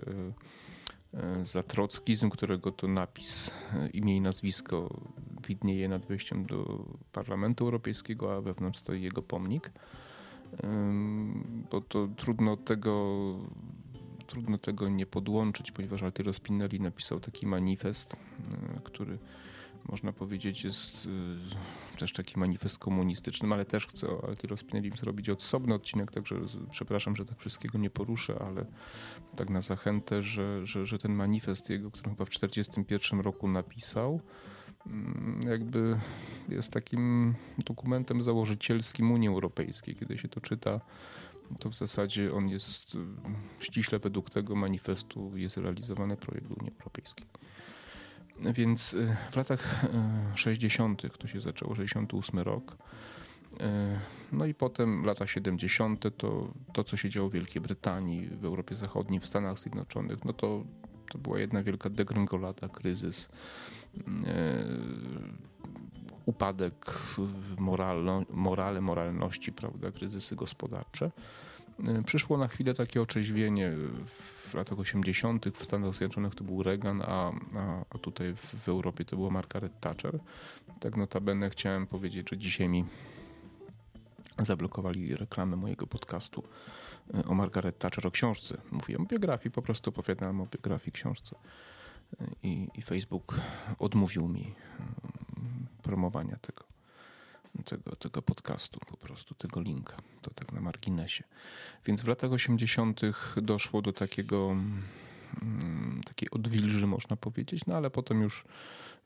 e, 1.15 1.45
za 1.45 1.63
trockizm, 1.63 2.31
którego 2.31 2.73
to 2.73 2.89
napis, 2.89 3.55
e, 3.75 3.89
imię 3.89 4.17
i 4.17 4.21
nazwisko 4.21 5.01
widnieje 5.49 5.89
nad 5.89 6.07
wejściem 6.07 6.47
do 6.47 6.85
Parlamentu 7.13 7.65
Europejskiego, 7.65 8.37
a 8.37 8.41
wewnątrz 8.41 8.79
stoi 8.79 9.03
jego 9.03 9.23
pomnik. 9.23 9.73
Bo 11.71 11.81
to 11.81 12.09
trudno 12.17 12.57
tego 12.57 13.35
trudno 14.27 14.59
tego 14.59 14.89
nie 14.89 15.07
podłączyć, 15.07 15.73
ponieważ 15.73 16.03
Altiero 16.03 16.33
Spinelli 16.33 16.81
napisał 16.81 17.21
taki 17.21 17.47
manifest, 17.47 18.17
e, 18.77 18.81
który 18.85 19.19
można 19.89 20.13
powiedzieć 20.13 20.65
jest 20.65 21.09
e, 21.95 21.99
też 21.99 22.13
taki 22.13 22.39
manifest 22.39 22.79
komunistyczny, 22.79 23.55
ale 23.55 23.65
też 23.65 23.87
chcę 23.87 24.09
o 24.09 24.29
Altiero 24.29 24.57
Spinelli 24.57 24.91
zrobić 24.97 25.31
osobny 25.31 25.75
odcinek, 25.75 26.13
także 26.13 26.37
przepraszam, 26.71 27.17
że 27.17 27.25
tak 27.25 27.39
wszystkiego 27.39 27.79
nie 27.79 27.91
poruszę, 27.91 28.39
ale 28.49 28.67
tak 29.37 29.51
na 29.51 29.61
zachętę, 29.61 30.23
że, 30.23 30.67
że, 30.67 30.87
że 30.87 30.99
ten 30.99 31.15
manifest 31.15 31.71
jego, 31.71 31.91
który 31.91 32.11
chyba 32.11 32.25
w 32.25 32.29
1941 32.29 33.21
roku 33.21 33.49
napisał, 33.49 34.21
mm, 34.87 35.41
jakby 35.49 35.99
jest 36.49 36.73
takim 36.73 37.35
dokumentem 37.59 38.23
założycielskim 38.23 39.11
Unii 39.11 39.29
Europejskiej. 39.29 39.97
Kiedy 39.97 40.19
się 40.19 40.29
to 40.29 40.41
czyta, 40.41 40.81
to 41.61 41.71
w 41.71 41.75
zasadzie 41.75 42.35
on 42.35 42.49
jest 42.49 42.95
y, 42.95 42.99
ściśle 43.61 43.99
według 43.99 44.31
tego 44.31 44.57
manifestu 44.57 45.37
jest 45.37 45.57
realizowany 45.57 46.17
projekt 46.17 46.51
Unii 46.51 46.73
Europejskiej. 46.73 47.27
Więc 48.41 48.95
y, 48.95 49.17
w 49.33 49.37
latach 49.37 49.87
60. 50.35 51.05
Y, 51.05 51.11
to 51.11 51.29
się 51.29 51.41
zaczęło, 51.41 51.75
68 51.75 52.41
rok. 52.41 52.77
No 54.33 54.47
i 54.47 54.55
potem 54.55 55.05
lata 55.05 55.27
70. 55.27 56.17
to, 56.17 56.53
to 56.73 56.85
co 56.85 56.97
się 56.97 57.09
działo 57.11 57.29
w 57.29 57.33
Wielkiej 57.33 57.63
Brytanii, 57.63 58.27
w 58.27 58.45
Europie 58.45 58.75
Zachodniej, 58.75 59.21
w 59.21 59.27
Stanach 59.27 59.59
Zjednoczonych, 59.59 60.25
no 60.25 60.33
to, 60.33 60.65
to 61.11 61.19
była 61.19 61.39
jedna 61.39 61.63
wielka 61.63 61.91
degrengolada, 61.91 62.69
kryzys 62.69 63.29
upadek 66.27 66.99
moralno, 67.59 68.23
morale, 68.31 68.81
moralności, 68.81 69.53
prawda, 69.53 69.91
kryzysy 69.91 70.37
gospodarcze. 70.37 71.11
E, 71.85 72.03
przyszło 72.03 72.39
na 72.39 72.49
chwilę 72.49 72.75
takie 72.75 73.03
otrzeźwienie 73.03 73.73
w 74.07 74.55
latach 74.55 74.79
80. 74.79 75.47
w 75.55 75.65
Stanach 75.65 75.95
Zjednoczonych 75.95 76.35
to 76.35 76.45
był 76.45 76.63
Reagan, 76.63 77.03
a, 77.03 77.33
a 77.91 77.99
tutaj 77.99 78.35
w, 78.35 78.55
w 78.65 78.69
Europie 78.69 79.05
to 79.05 79.17
była 79.17 79.31
Margaret 79.31 79.81
Thatcher. 79.81 80.19
Tak 80.81 80.97
notabene 80.97 81.51
chciałem 81.51 81.87
powiedzieć, 81.87 82.31
że 82.31 82.39
dzisiaj 82.39 82.69
mi 82.69 82.85
zablokowali 84.39 85.17
reklamę 85.17 85.57
mojego 85.57 85.87
podcastu 85.87 86.43
e, 87.15 87.25
o 87.25 87.35
Margaret 87.35 87.79
Thatcher, 87.79 88.07
o 88.07 88.11
książce. 88.11 88.59
Mówiłem 88.73 89.03
o 89.03 89.07
biografii, 89.07 89.51
po 89.51 89.63
prostu 89.63 89.91
opowiadałem 89.91 90.41
o 90.41 90.47
biografii 90.47 90.93
książce. 90.93 91.37
I, 92.43 92.69
I 92.75 92.83
Facebook 92.83 93.35
odmówił 93.79 94.29
mi 94.29 94.55
promowania 95.87 96.37
tego, 96.37 96.65
tego, 97.65 97.97
tego 97.97 98.23
podcastu, 98.23 98.81
po 98.91 98.97
prostu 98.97 99.35
tego 99.35 99.61
linka. 99.61 99.97
To 100.23 100.31
tak 100.31 100.53
na 100.53 100.61
marginesie. 100.61 101.25
Więc 101.85 102.03
w 102.03 102.09
latach 102.09 102.33
80. 102.33 103.01
doszło 103.37 103.83
do 103.83 103.93
takiego 103.93 104.51
mm, 105.43 106.01
takiej 106.05 106.31
odwilży, 106.31 106.87
można 106.87 107.17
powiedzieć, 107.17 107.67
no 107.67 107.77
ale 107.77 107.91
potem 107.91 108.23
już 108.23 108.45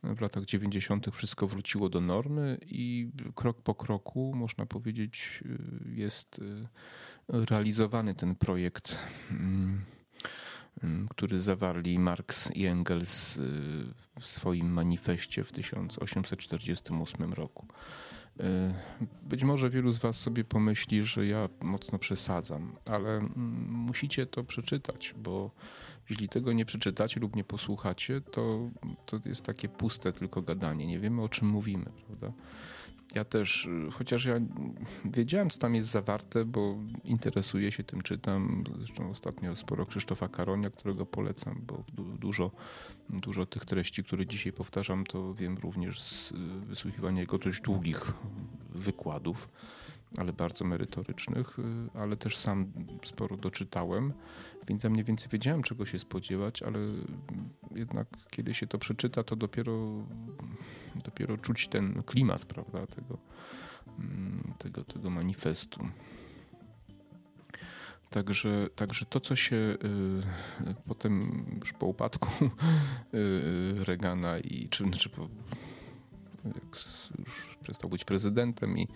w 0.03 0.21
latach 0.21 0.45
90. 0.45 1.07
wszystko 1.13 1.47
wróciło 1.47 1.89
do 1.89 2.01
normy 2.01 2.59
i 2.63 3.11
krok 3.35 3.63
po 3.63 3.75
kroku, 3.75 4.33
można 4.37 4.67
powiedzieć, 4.67 5.45
jest 5.87 6.39
y, 6.39 6.67
realizowany 7.29 8.15
ten 8.15 8.35
projekt 8.35 8.99
mm, 9.31 9.85
który 11.11 11.41
zawarli 11.41 11.99
Marx 11.99 12.51
i 12.57 12.67
Engels 12.67 13.37
y, 13.37 13.43
w 14.21 14.29
swoim 14.29 14.73
manifestie 14.73 15.45
w 15.45 15.53
1848 15.53 17.33
roku. 17.33 17.67
Y, 18.41 18.43
być 19.23 19.45
może 19.45 19.71
wielu 19.71 19.93
z 19.93 19.99
Was 19.99 20.21
sobie 20.21 20.45
pomyśli, 20.45 21.05
że 21.05 21.27
ja 21.27 21.49
mocno 21.61 21.99
przesadzam, 21.99 22.77
ale 22.87 23.11
mm, 23.11 23.31
musicie 23.71 24.27
to 24.27 24.45
przeczytać, 24.45 25.15
bo 25.19 25.51
jeśli 26.11 26.29
tego 26.29 26.53
nie 26.53 26.65
przeczytacie 26.65 27.21
lub 27.21 27.37
nie 27.37 27.45
posłuchacie, 27.45 28.21
to, 28.21 28.71
to 29.07 29.21
jest 29.25 29.45
takie 29.45 29.69
puste 29.69 30.13
tylko 30.13 30.43
gadanie. 30.43 30.87
Nie 30.87 31.01
wiemy 31.01 31.23
o 31.23 31.29
czym 31.29 31.49
mówimy, 31.49 31.87
prawda? 32.07 32.33
Ja 33.15 33.25
też, 33.25 33.67
y, 33.67 33.91
chociaż 33.91 34.25
ja 34.25 34.35
wiedziałem, 35.05 35.51
co 35.51 35.59
tam 35.59 35.75
jest 35.75 35.89
zawarte, 35.89 36.45
bo 36.45 36.77
interesuję 37.05 37.73
się 37.73 37.85
tym, 37.85 38.03
czytam. 38.03 38.65
Zresztą 38.79 39.11
ostatnio 39.11 39.57
sporo 39.57 39.87
Krzysztofa 39.87 40.29
Karonia, 40.29 40.71
którego 40.71 41.07
polecam, 41.07 41.61
bo 41.67 41.85
dużo, 42.19 42.51
dużo 43.09 43.47
tych 43.47 43.65
treści, 43.65 44.05
które 44.05 44.27
dzisiaj 44.27 44.53
powtarzam, 44.53 45.05
to 45.05 45.35
wiem 45.35 45.59
również 45.59 46.03
z 46.03 46.33
y, 46.33 46.35
wysłuchiwania 46.67 47.21
jego 47.21 47.39
dość 47.39 47.61
długich 47.61 48.13
wykładów, 48.71 49.49
ale 50.17 50.33
bardzo 50.33 50.65
merytorycznych, 50.65 51.59
y, 51.59 51.63
ale 51.95 52.17
też 52.17 52.37
sam 52.37 52.73
sporo 53.05 53.37
doczytałem, 53.37 54.13
więc 54.69 54.85
ja 54.85 54.91
mniej 54.91 55.05
więcej 55.05 55.29
wiedziałem, 55.33 55.63
czego 55.63 55.87
się 55.87 55.99
spodziewać, 55.99 56.63
ale 56.63 56.79
jednak 57.75 58.09
kiedy 58.31 58.55
się 58.55 58.67
to 58.67 58.79
przeczyta, 58.79 59.23
to 59.23 59.37
dopiero 59.37 60.05
dopiero 60.95 61.39
czuć 61.39 61.69
ten 61.69 62.03
klimat, 62.03 62.45
prawda, 62.45 62.87
tego, 62.87 63.19
mm, 63.99 64.55
tego, 64.59 64.85
tego 64.85 65.11
manifestu. 65.11 65.89
Także, 68.11 68.69
także 68.77 69.05
to, 69.05 69.21
co 69.21 69.37
się 69.37 69.57
y, 69.57 69.77
potem 70.89 71.45
już 71.61 71.73
po 71.73 71.87
upadku 71.87 72.29
y, 73.15 73.85
Reagana 73.85 74.39
i 74.39 74.69
czy, 74.69 74.91
czy 74.91 75.09
po, 75.09 75.29
jak 76.45 76.77
już 77.17 77.59
przestał 77.71 77.91
być 77.91 78.05
prezydentem 78.05 78.79
i, 78.79 78.89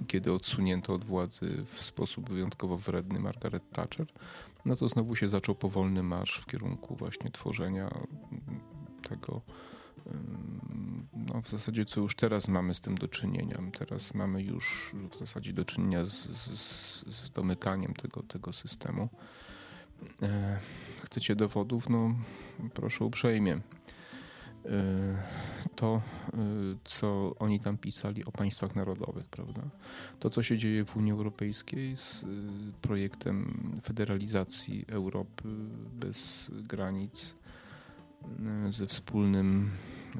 i, 0.00 0.06
kiedy 0.06 0.32
odsunięto 0.32 0.94
od 0.94 1.04
władzy 1.04 1.64
w 1.72 1.84
sposób 1.84 2.30
wyjątkowo 2.30 2.76
wredny 2.76 3.20
Margaret 3.20 3.70
Thatcher, 3.70 4.06
no 4.64 4.76
to 4.76 4.88
znowu 4.88 5.16
się 5.16 5.28
zaczął 5.28 5.54
powolny 5.54 6.02
marsz 6.02 6.38
w 6.38 6.46
kierunku 6.46 6.96
właśnie 6.96 7.30
tworzenia 7.30 7.90
tego 9.02 9.40
no 11.12 11.42
w 11.42 11.48
zasadzie 11.48 11.84
co 11.84 12.00
już 12.00 12.14
teraz 12.14 12.48
mamy 12.48 12.74
z 12.74 12.80
tym 12.80 12.94
do 12.94 13.08
czynienia. 13.08 13.58
Teraz 13.78 14.14
mamy 14.14 14.42
już 14.42 14.92
w 15.10 15.18
zasadzie 15.18 15.52
do 15.52 15.64
czynienia 15.64 16.04
z, 16.04 16.12
z, 16.12 17.06
z 17.06 17.30
domykaniem 17.30 17.94
tego, 17.94 18.22
tego 18.22 18.52
systemu. 18.52 19.08
E, 20.22 20.58
chcecie 21.02 21.36
dowodów? 21.36 21.88
No 21.88 22.14
proszę 22.74 23.04
uprzejmie. 23.04 23.60
E, 24.66 25.22
to, 25.76 26.02
e, 26.32 26.38
co 26.84 27.34
oni 27.38 27.60
tam 27.60 27.78
pisali 27.78 28.24
o 28.24 28.32
państwach 28.32 28.76
narodowych, 28.76 29.26
prawda? 29.26 29.62
To, 30.18 30.30
co 30.30 30.42
się 30.42 30.58
dzieje 30.58 30.84
w 30.84 30.96
Unii 30.96 31.12
Europejskiej 31.12 31.96
z 31.96 32.26
projektem 32.82 33.62
federalizacji 33.82 34.84
Europy 34.88 35.48
bez 36.00 36.50
granic, 36.54 37.36
ze 38.68 38.86
wspólnym 38.86 39.70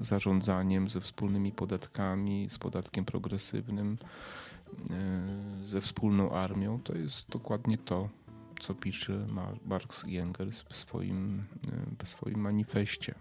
zarządzaniem, 0.00 0.88
ze 0.88 1.00
wspólnymi 1.00 1.52
podatkami, 1.52 2.46
z 2.50 2.58
podatkiem 2.58 3.04
progresywnym, 3.04 3.98
ze 5.64 5.80
wspólną 5.80 6.30
armią. 6.30 6.80
To 6.80 6.94
jest 6.94 7.28
dokładnie 7.28 7.78
to, 7.78 8.08
co 8.60 8.74
pisze 8.74 9.26
Marx 9.66 10.04
i 10.08 10.16
Engels 10.16 10.62
w 10.62 10.76
swoim, 10.76 11.44
w 12.02 12.08
swoim 12.08 12.40
manifestie. 12.40 13.14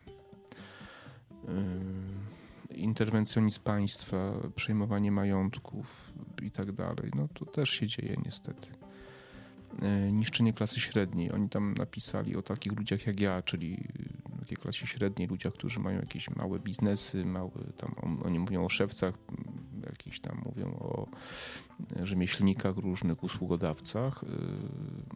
E, 1.49 2.75
interwencjonizm 2.75 3.61
państwa, 3.61 4.33
przejmowanie 4.55 5.11
majątków 5.11 6.13
i 6.41 6.51
tak 6.51 6.71
dalej, 6.71 7.11
no 7.15 7.27
to 7.33 7.45
też 7.45 7.69
się 7.69 7.87
dzieje 7.87 8.15
niestety. 8.25 8.67
Niszczenie 10.11 10.53
klasy 10.53 10.79
średniej. 10.79 11.31
Oni 11.31 11.49
tam 11.49 11.73
napisali 11.73 12.35
o 12.35 12.41
takich 12.41 12.77
ludziach 12.77 13.07
jak 13.07 13.19
ja, 13.19 13.41
czyli 13.41 13.77
takiej 14.49 14.57
klasie 14.57 14.87
średniej, 14.87 15.27
ludziach, 15.27 15.53
którzy 15.53 15.79
mają 15.79 15.99
jakieś 15.99 16.29
małe 16.29 16.59
biznesy, 16.59 17.25
małe, 17.25 17.51
tam, 17.77 17.95
oni 18.23 18.39
mówią 18.39 18.65
o 18.65 18.69
szewcach, 18.69 19.13
jakiś 19.85 20.19
tam 20.19 20.41
mówią 20.45 20.73
o 20.79 21.07
rzemieślnikach, 22.03 22.77
różnych 22.77 23.23
usługodawcach. 23.23 24.23
Y, 24.23 24.27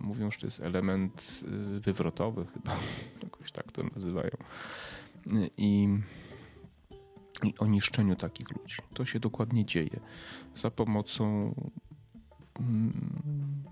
mówią, 0.02 0.32
że 0.32 0.39
to 0.39 0.48
jest 0.48 0.60
element 0.60 1.43
y, 1.78 1.80
wywrotowy 1.80 2.46
chyba, 2.54 2.76
jakoś 3.24 3.52
tak 3.52 3.72
to 3.72 3.84
nazywają. 3.96 4.32
I, 5.57 5.88
i 7.43 7.53
o 7.59 7.65
niszczeniu 7.65 8.15
takich 8.15 8.51
ludzi. 8.51 8.75
To 8.93 9.05
się 9.05 9.19
dokładnie 9.19 9.65
dzieje 9.65 9.99
za 10.53 10.71
pomocą 10.71 11.55
mm, 12.59 13.63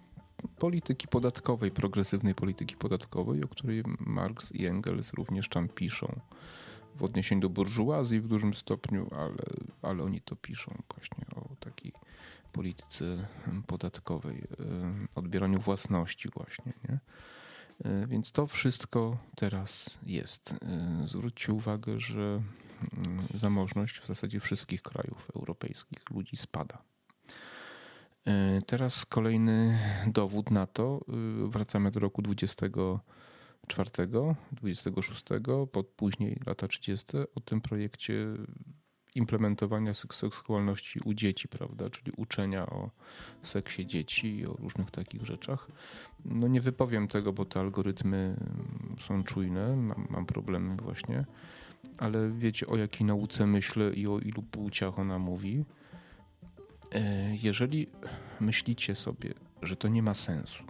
polityki 0.60 1.08
podatkowej, 1.08 1.72
progresywnej 1.72 2.36
polityki 2.36 2.76
podatkowej, 2.76 3.44
o 3.44 3.48
której 3.48 3.84
Marx 4.00 4.52
i 4.52 4.66
Engels 4.66 5.14
również 5.14 5.50
tam 5.50 5.70
piszą. 5.70 6.20
W 6.96 7.04
odniesieniu 7.04 7.42
do 7.42 7.50
burżuazji 7.50 8.22
w 8.22 8.28
dużym 8.28 8.54
stopniu, 8.54 9.10
ale, 9.12 9.44
ale 9.82 10.04
oni 10.04 10.22
to 10.22 10.36
piszą 10.36 10.82
właśnie 10.96 11.26
o 11.36 11.56
takiej 11.60 11.92
polityce 12.52 13.28
podatkowej, 13.68 14.44
odbieraniu 15.16 15.60
własności 15.60 16.30
właśnie. 16.30 16.74
Nie? 16.90 17.00
E, 17.86 18.08
więc 18.08 18.32
to 18.32 18.48
wszystko 18.48 19.18
teraz 19.36 20.00
jest. 20.06 20.56
E, 20.62 21.08
zwróćcie 21.08 21.54
uwagę, 21.54 22.00
że 22.00 22.22
mm, 22.22 23.28
zamożność 23.34 24.00
w 24.00 24.08
zasadzie 24.08 24.40
wszystkich 24.40 24.82
krajów 24.82 25.28
europejskich 25.36 26.10
ludzi 26.10 26.38
spada. 26.38 26.82
E, 28.28 28.62
teraz 28.62 29.06
kolejny 29.06 29.80
dowód 30.08 30.52
na 30.52 30.68
to. 30.68 31.06
Wracamy 31.48 31.92
do 31.92 32.00
roku 32.00 32.22
24, 32.22 33.90
26, 34.52 35.24
pod 35.72 35.88
później 35.88 36.40
lata 36.46 36.68
30. 36.68 37.18
o 37.36 37.40
tym 37.40 37.62
projekcie 37.62 38.28
implementowania 39.16 39.94
seksualności 39.94 41.00
u 41.06 41.14
dzieci, 41.14 41.48
prawda, 41.48 41.90
czyli 41.90 42.12
uczenia 42.18 42.66
o 42.66 42.90
seksie 43.42 43.86
dzieci 43.86 44.38
i 44.38 44.46
o 44.46 44.54
różnych 44.54 44.92
takich 44.92 45.26
rzeczach. 45.26 45.68
No 46.26 46.48
nie 46.48 46.62
wypowiem 46.62 47.08
tego, 47.08 47.34
bo 47.34 47.46
te 47.46 47.60
algorytmy 47.60 48.36
są 49.00 49.24
czujne, 49.24 49.76
mam, 49.76 50.08
mam 50.10 50.26
problemy 50.26 50.76
właśnie, 50.76 51.26
ale 51.98 52.32
wiecie 52.32 52.68
o 52.68 52.78
jakiej 52.78 53.08
nauce 53.08 53.48
myślę 53.48 53.94
i 53.94 54.08
o 54.08 54.20
ilu 54.20 54.44
płciach 54.44 55.00
ona 55.00 55.20
mówi. 55.20 55.66
E, 56.92 57.36
jeżeli 57.36 57.88
myślicie 58.40 58.96
sobie, 58.96 59.34
że 59.62 59.76
to 59.76 59.88
nie 59.88 60.04
ma 60.04 60.14
sensu, 60.14 60.64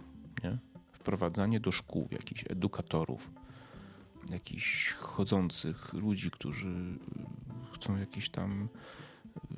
nie? 0.44 0.58
wprowadzanie 0.92 1.60
do 1.60 1.72
szkół 1.72 2.08
jakichś 2.10 2.44
edukatorów, 2.50 3.30
jakichś 4.30 4.92
chodzących 4.92 5.92
ludzi, 5.92 6.30
którzy 6.30 6.98
chcą 7.82 7.96
jakieś 7.96 8.30
tam 8.30 8.68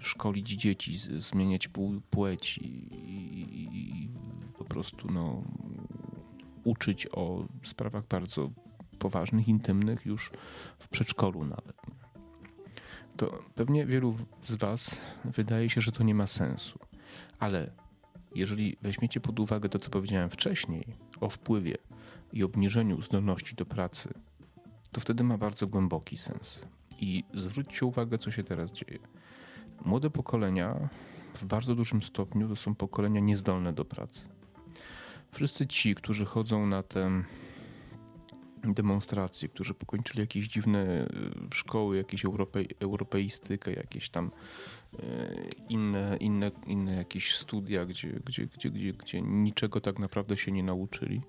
szkolić 0.00 0.48
dzieci, 0.48 0.98
zmieniać 1.18 1.68
płeć 2.10 2.58
i, 2.58 2.64
i, 2.64 4.02
i 4.02 4.08
po 4.58 4.64
prostu 4.64 5.12
no, 5.12 5.42
uczyć 6.64 7.06
o 7.12 7.46
sprawach 7.62 8.06
bardzo 8.06 8.50
poważnych, 8.98 9.48
intymnych 9.48 10.06
już 10.06 10.30
w 10.78 10.88
przedszkolu 10.88 11.44
nawet 11.44 11.84
to 13.16 13.42
pewnie 13.54 13.87
wielu 13.87 14.16
z 14.44 14.54
Was 14.54 15.00
wydaje 15.24 15.70
się, 15.70 15.80
że 15.80 15.92
to 15.92 16.04
nie 16.04 16.14
ma 16.14 16.26
sensu. 16.26 16.78
Ale 17.38 17.70
jeżeli 18.34 18.76
weźmiecie 18.82 19.20
pod 19.20 19.40
uwagę 19.40 19.68
to, 19.68 19.78
co 19.78 19.90
powiedziałem 19.90 20.30
wcześniej 20.30 20.86
o 21.20 21.28
wpływie 21.28 21.76
i 22.32 22.44
obniżeniu 22.44 23.03
zdolności 23.03 23.55
do 23.55 23.66
pracy, 23.66 24.14
to 24.92 25.01
wtedy 25.01 25.24
ma 25.24 25.38
bardzo 25.38 25.66
głęboki 25.66 26.16
sens. 26.16 26.66
I 27.05 27.24
zwróćcie 27.34 27.86
uwagę, 27.86 28.18
co 28.18 28.30
się 28.30 28.44
teraz 28.44 28.72
dzieje. 28.72 28.98
Młode 29.84 30.11
pokolenia 30.11 30.88
w 31.34 31.44
bardzo 31.44 31.74
dużym 31.74 32.02
stopniu 32.02 32.48
to 32.48 32.57
są 32.57 32.74
pokolenia 32.74 33.20
niezdolne 33.20 33.72
do 33.72 33.84
pracy. 33.84 34.28
Wszyscy 35.32 35.66
ci, 35.66 35.94
którzy 35.94 36.24
chodzą 36.24 36.66
na 36.66 36.82
te 36.82 37.22
demonstracje, 38.72 39.48
którzy 39.48 39.74
pokończyli 39.74 40.20
jakieś 40.20 40.48
dziwne 40.48 40.80
e, 40.80 41.07
szkoły, 41.55 41.96
jakieś 41.96 42.24
europej, 42.24 42.68
europeistykę, 42.80 43.72
jakieś 43.72 44.11
tam 44.11 44.30
e, 44.98 45.34
inne, 45.68 46.16
inne, 46.20 46.50
inne 46.66 46.94
jakieś 46.94 47.34
studia, 47.36 47.86
gdzie, 47.86 48.20
gdzie, 48.24 48.46
gdzie, 48.46 48.70
gdzie, 48.70 48.92
gdzie 48.92 49.22
niczego 49.22 49.80
tak 49.80 49.98
naprawdę 49.98 50.36
się 50.36 50.52
nie 50.52 50.62
nauczyli. 50.62 51.20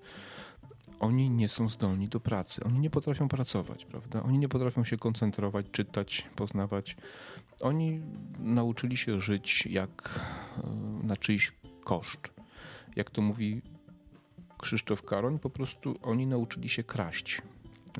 Oni 1.00 1.30
nie 1.30 1.48
są 1.48 1.68
zdolni 1.68 2.08
do 2.08 2.20
pracy. 2.20 2.64
Oni 2.64 2.78
nie 2.78 2.90
potrafią 2.90 3.28
pracować, 3.28 3.84
prawda? 3.84 4.22
Oni 4.22 4.38
nie 4.38 4.48
potrafią 4.48 4.84
się 4.84 4.96
koncentrować, 4.96 5.66
czytać, 5.72 6.28
poznawać. 6.36 6.96
Oni 7.60 8.00
nauczyli 8.38 8.96
się 8.96 9.20
żyć 9.20 9.66
jak 9.66 10.20
e, 10.58 11.06
na 11.06 11.16
czyjś 11.16 11.52
koszt. 11.84 12.34
Jak 12.96 13.10
to 13.10 13.22
mówi 13.22 13.62
Krzysztof 14.58 15.02
Karoń, 15.02 15.38
po 15.38 15.50
prostu 15.50 15.98
oni 16.02 16.26
nauczyli 16.26 16.68
się 16.68 16.84
kraść, 16.84 17.42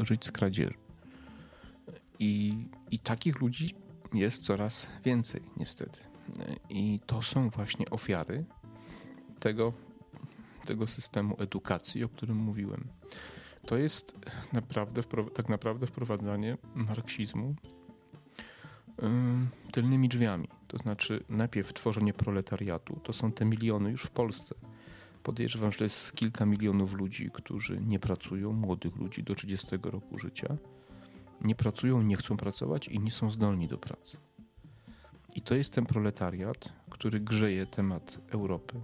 żyć 0.01 0.25
z 0.25 0.33
kradzieży. 0.33 0.75
I, 2.19 2.65
I 2.91 2.99
takich 2.99 3.41
ludzi 3.41 3.75
jest 4.15 4.43
coraz 4.43 4.91
więcej, 5.05 5.43
niestety. 5.57 6.01
I 6.69 7.01
to 7.07 7.23
są 7.23 7.51
właśnie 7.51 7.91
ofiary 7.91 8.45
tego, 9.41 9.73
tego 10.67 10.87
systemu 10.87 11.37
edukacji, 11.39 12.05
o 12.05 12.09
którym 12.09 12.37
mówiłem. 12.37 12.89
To 13.67 13.77
jest 13.77 14.19
naprawdę, 14.53 15.03
tak 15.35 15.49
naprawdę 15.49 15.87
wprowadzanie 15.87 16.59
marksizmu 16.75 17.55
tylnymi 19.73 20.09
drzwiami. 20.09 20.49
To 20.69 20.79
znaczy, 20.79 21.25
najpierw 21.29 21.73
tworzenie 21.73 22.13
proletariatu. 22.13 23.01
To 23.03 23.13
są 23.13 23.33
te 23.33 23.45
miliony 23.45 23.91
już 23.91 24.03
w 24.03 24.11
Polsce. 24.11 24.55
Podejrzewam, 25.23 25.73
że 25.73 25.79
to 25.79 25.85
jest 25.85 26.13
kilka 26.17 26.47
milionów 26.47 26.93
ludzi, 26.93 27.31
którzy 27.33 27.81
nie 27.81 27.99
pracują, 27.99 28.53
młodych 28.53 28.97
ludzi 28.97 29.23
do 29.23 29.35
30 29.35 29.69
roku 29.83 30.19
życia. 30.19 30.57
Nie 31.41 31.55
pracują, 31.55 32.03
nie 32.03 32.17
chcą 32.17 32.37
pracować 32.37 32.89
i 32.89 33.01
nie 33.01 33.11
są 33.11 33.31
zdolni 33.31 33.69
do 33.69 33.79
pracy. 33.79 34.17
I 35.35 35.41
to 35.41 35.55
jest 35.55 35.73
ten 35.73 35.87
proletariat, 35.87 36.73
który 36.91 37.21
grzeje 37.21 37.67
temat 37.67 38.19
Europy, 38.31 38.81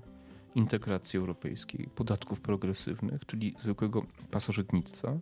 integracji 0.55 1.19
europejskiej, 1.19 1.89
podatków 1.95 2.41
progresywnych, 2.41 3.27
czyli 3.27 3.55
zwykłego 3.59 4.07
pasożytnictwa. 4.31 5.13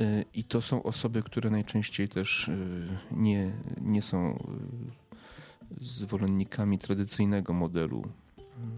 Y, 0.00 0.24
I 0.34 0.44
to 0.44 0.62
są 0.62 0.82
osoby, 0.82 1.22
które 1.22 1.50
najczęściej 1.50 2.08
też 2.08 2.48
y, 2.48 2.88
nie, 3.10 3.52
nie 3.80 4.02
są 4.02 4.38
y, 5.80 5.84
zwolennikami 5.84 6.78
tradycyjnego 6.78 7.52
modelu 7.52 8.02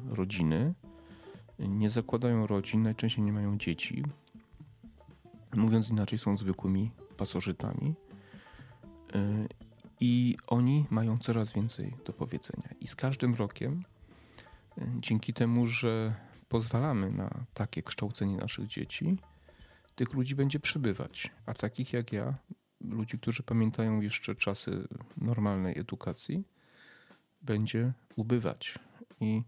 rodziny. 0.09 0.75
Nie 1.59 1.91
zakładają 1.91 2.47
rodzin, 2.47 2.83
najczęściej 2.83 3.25
nie 3.25 3.33
mają 3.33 3.59
dzieci. 3.59 4.05
Mówiąc 5.57 5.91
inaczej, 5.91 6.19
są 6.19 6.37
zwykłymi 6.37 6.91
pasożytami. 7.17 7.95
I 10.01 10.37
oni 10.47 10.87
mają 10.91 11.19
coraz 11.19 11.53
więcej 11.53 11.95
do 12.07 12.13
powiedzenia. 12.13 12.69
I 12.81 12.87
z 12.87 12.97
każdym 12.97 13.35
rokiem, 13.35 13.85
dzięki 15.01 15.35
temu, 15.35 15.67
że 15.67 16.15
pozwalamy 16.49 17.11
na 17.11 17.45
takie 17.55 17.83
kształcenie 17.83 18.37
naszych 18.37 18.67
dzieci, 18.67 19.19
tych 19.95 20.13
ludzi 20.13 20.35
będzie 20.35 20.61
przybywać. 20.61 21.31
A 21.47 21.55
takich 21.55 21.93
jak 21.93 22.13
ja, 22.13 22.35
ludzi, 22.81 23.19
którzy 23.19 23.43
pamiętają 23.43 24.01
jeszcze 24.01 24.35
czasy 24.35 24.89
normalnej 25.17 25.79
edukacji, 25.79 26.45
będzie 27.43 27.93
ubywać. 28.17 28.79
I 29.21 29.43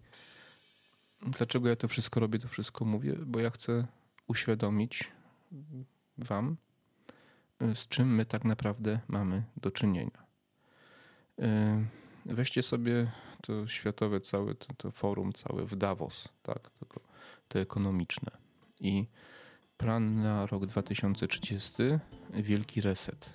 dlaczego 1.26 1.68
ja 1.68 1.76
to 1.76 1.88
wszystko 1.88 2.20
robię, 2.20 2.38
to 2.38 2.48
wszystko 2.48 2.84
mówię? 2.84 3.16
Bo 3.26 3.40
ja 3.40 3.50
chcę 3.50 3.86
uświadomić 4.26 5.12
Wam, 6.18 6.56
z 7.74 7.88
czym 7.88 8.14
my 8.14 8.24
tak 8.24 8.44
naprawdę 8.44 9.00
mamy 9.08 9.44
do 9.56 9.70
czynienia. 9.70 10.24
E, 11.38 11.84
weźcie 12.26 12.62
sobie 12.62 13.12
to 13.46 13.68
światowe 13.68 14.20
całe, 14.20 14.54
to, 14.54 14.74
to 14.76 14.90
forum 14.90 15.32
całe 15.32 15.64
w 15.64 15.76
Davos, 15.76 16.28
tak, 16.42 16.70
to, 16.70 17.00
to 17.48 17.58
ekonomiczne. 17.58 18.30
I 18.80 19.06
plan 19.76 20.22
na 20.22 20.46
rok 20.46 20.66
2030, 20.66 21.82
wielki 22.34 22.80
reset. 22.80 23.34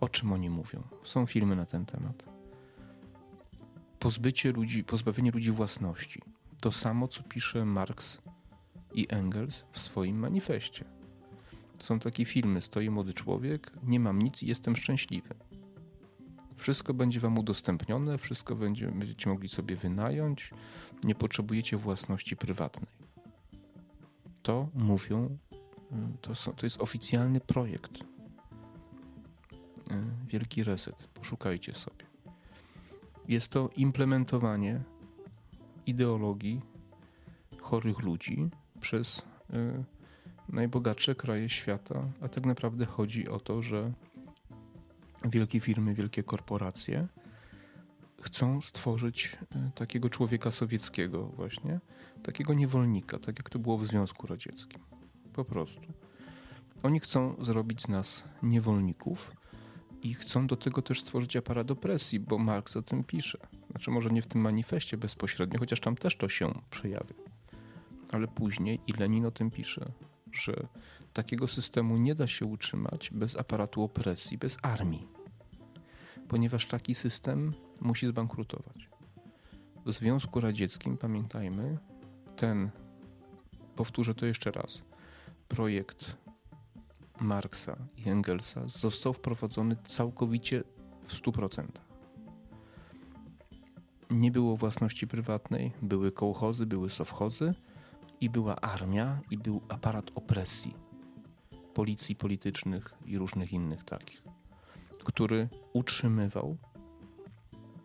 O 0.00 0.08
czym 0.08 0.32
oni 0.32 0.50
mówią? 0.50 0.82
Są 1.04 1.26
filmy 1.26 1.56
na 1.56 1.66
ten 1.66 1.86
temat. 1.86 2.24
Pozbycie 3.98 4.52
ludzi, 4.52 4.84
pozbawienie 4.84 5.30
ludzi 5.30 5.50
własności. 5.50 6.22
To 6.60 6.72
samo, 6.72 7.08
co 7.08 7.22
pisze 7.22 7.64
Marx 7.64 8.18
i 8.94 9.06
Engels 9.10 9.64
w 9.72 9.80
swoim 9.80 10.18
manifestie. 10.18 10.84
Są 11.78 11.98
takie 11.98 12.24
filmy, 12.24 12.62
stoi 12.62 12.90
młody 12.90 13.12
człowiek, 13.12 13.72
nie 13.82 14.00
mam 14.00 14.22
nic 14.22 14.42
i 14.42 14.46
jestem 14.46 14.76
szczęśliwy. 14.76 15.34
Wszystko 16.56 16.94
będzie 16.94 17.20
Wam 17.20 17.38
udostępnione, 17.38 18.18
wszystko 18.18 18.56
będzie, 18.56 18.88
będziecie 18.88 19.30
mogli 19.30 19.48
sobie 19.48 19.76
wynająć, 19.76 20.50
nie 21.04 21.14
potrzebujecie 21.14 21.76
własności 21.76 22.36
prywatnej. 22.36 22.90
To 24.42 24.68
mówią, 24.74 25.38
y, 25.92 25.96
to, 26.20 26.34
są, 26.34 26.52
to 26.52 26.66
jest 26.66 26.80
oficjalny 26.80 27.40
projekt. 27.40 27.96
Y, 27.96 28.02
wielki 30.28 30.64
reset, 30.64 31.08
poszukajcie 31.14 31.74
sobie. 31.74 32.04
Jest 33.28 33.52
to 33.52 33.70
implementowanie 33.76 34.80
ideologii 35.86 36.60
chorych 37.60 37.98
ludzi 37.98 38.50
przez 38.80 39.18
y, 39.18 39.84
najbogatsze 40.48 41.14
kraje 41.14 41.48
świata, 41.48 42.08
a 42.20 42.28
tak 42.28 42.46
naprawdę 42.46 42.86
chodzi 42.86 43.28
o 43.28 43.40
to, 43.40 43.62
że 43.62 43.92
wielkie 45.24 45.60
firmy, 45.60 45.94
wielkie 45.94 46.22
korporacje 46.22 47.08
chcą 48.24 48.60
stworzyć 48.60 49.36
e, 49.56 49.70
takiego 49.74 50.10
człowieka 50.10 50.50
sowieckiego 50.50 51.26
właśnie, 51.26 51.80
takiego 52.22 52.54
niewolnika, 52.54 53.18
tak 53.18 53.38
jak 53.38 53.50
to 53.50 53.58
było 53.58 53.78
w 53.78 53.84
Związku 53.84 54.26
Radzieckim. 54.26 54.80
Po 55.32 55.44
prostu. 55.44 55.82
Oni 56.82 57.00
chcą 57.00 57.36
zrobić 57.44 57.82
z 57.82 57.88
nas 57.88 58.24
niewolników 58.42 59.32
i 60.02 60.14
chcą 60.14 60.46
do 60.46 60.56
tego 60.56 60.82
też 60.82 61.00
stworzyć 61.00 61.36
aparat 61.36 61.70
opresji, 61.70 62.20
bo 62.20 62.38
Marx 62.38 62.76
o 62.76 62.82
tym 62.82 63.04
pisze. 63.04 63.38
Znaczy 63.70 63.90
może 63.90 64.10
nie 64.10 64.22
w 64.22 64.26
tym 64.26 64.40
manifestie 64.40 64.96
bezpośrednio, 64.96 65.58
chociaż 65.58 65.80
tam 65.80 65.96
też 65.96 66.16
to 66.16 66.28
się 66.28 66.54
przejawia. 66.70 67.14
Ale 68.12 68.28
później 68.28 68.80
i 68.86 68.92
Lenin 68.92 69.26
o 69.26 69.30
tym 69.30 69.50
pisze, 69.50 69.92
że 70.32 70.66
takiego 71.12 71.48
systemu 71.48 71.96
nie 71.96 72.14
da 72.14 72.26
się 72.26 72.46
utrzymać 72.46 73.10
bez 73.10 73.36
aparatu 73.36 73.82
opresji, 73.82 74.38
bez 74.38 74.58
armii 74.62 75.13
ponieważ 76.28 76.66
taki 76.66 76.94
system 76.94 77.54
musi 77.80 78.06
zbankrutować. 78.06 78.88
W 79.86 79.92
Związku 79.92 80.40
Radzieckim, 80.40 80.96
pamiętajmy, 80.96 81.78
ten, 82.36 82.70
powtórzę 83.76 84.14
to 84.14 84.26
jeszcze 84.26 84.50
raz, 84.50 84.84
projekt 85.48 86.16
Marksa 87.20 87.76
i 87.96 88.08
Engelsa 88.08 88.62
został 88.66 89.12
wprowadzony 89.12 89.76
całkowicie 89.84 90.62
w 91.06 91.14
100%. 91.14 91.66
Nie 94.10 94.30
było 94.30 94.56
własności 94.56 95.06
prywatnej, 95.06 95.72
były 95.82 96.12
kołchozy, 96.12 96.66
były 96.66 96.90
sowchozy 96.90 97.54
i 98.20 98.30
była 98.30 98.56
armia 98.56 99.20
i 99.30 99.38
był 99.38 99.60
aparat 99.68 100.10
opresji, 100.14 100.74
policji 101.74 102.16
politycznych 102.16 102.94
i 103.06 103.18
różnych 103.18 103.52
innych 103.52 103.84
takich 103.84 104.22
który 105.04 105.48
utrzymywał 105.72 106.56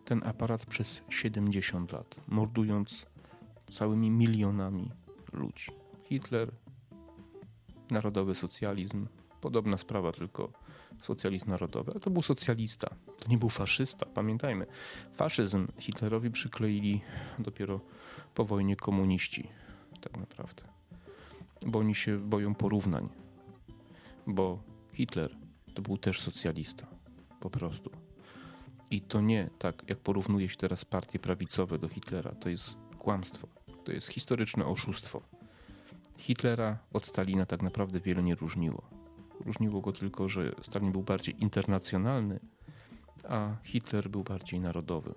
ten 0.04 0.22
aparat 0.24 0.66
przez 0.66 1.02
70 1.08 1.92
lat, 1.92 2.16
mordując 2.28 3.06
całymi 3.70 4.10
milionami 4.10 4.90
ludzi. 5.32 5.70
Hitler, 6.04 6.52
narodowy 7.90 8.34
socjalizm, 8.34 9.06
podobna 9.40 9.78
sprawa, 9.78 10.12
tylko 10.12 10.52
socjalizm 11.00 11.50
narodowy, 11.50 11.90
ale 11.90 12.00
to 12.00 12.10
był 12.10 12.22
socjalista, 12.22 12.88
to 13.18 13.28
nie 13.28 13.38
był 13.38 13.48
faszysta. 13.48 14.06
Pamiętajmy, 14.06 14.66
faszyzm 15.12 15.66
Hitlerowi 15.78 16.30
przykleili 16.30 17.00
dopiero 17.38 17.80
po 18.34 18.44
wojnie 18.44 18.76
komuniści, 18.76 19.48
tak 20.00 20.18
naprawdę. 20.18 20.62
Bo 21.66 21.78
oni 21.78 21.94
się 21.94 22.18
boją 22.18 22.54
porównań, 22.54 23.08
bo 24.26 24.62
Hitler 24.92 25.36
to 25.74 25.82
był 25.82 25.98
też 25.98 26.20
socjalista 26.20 26.99
po 27.40 27.50
prostu. 27.50 27.90
I 28.90 29.00
to 29.00 29.20
nie 29.20 29.50
tak, 29.58 29.82
jak 29.88 29.98
porównuje 29.98 30.48
się 30.48 30.56
teraz 30.56 30.84
partie 30.84 31.18
prawicowe 31.18 31.78
do 31.78 31.88
Hitlera. 31.88 32.32
To 32.32 32.48
jest 32.48 32.78
kłamstwo. 32.98 33.48
To 33.84 33.92
jest 33.92 34.08
historyczne 34.08 34.66
oszustwo. 34.66 35.22
Hitlera 36.18 36.78
od 36.92 37.06
Stalina 37.06 37.46
tak 37.46 37.62
naprawdę 37.62 38.00
wiele 38.00 38.22
nie 38.22 38.34
różniło. 38.34 38.82
Różniło 39.46 39.80
go 39.80 39.92
tylko, 39.92 40.28
że 40.28 40.54
Stalin 40.60 40.92
był 40.92 41.02
bardziej 41.02 41.42
internacjonalny, 41.42 42.40
a 43.28 43.56
Hitler 43.64 44.08
był 44.08 44.22
bardziej 44.22 44.60
narodowy. 44.60 45.14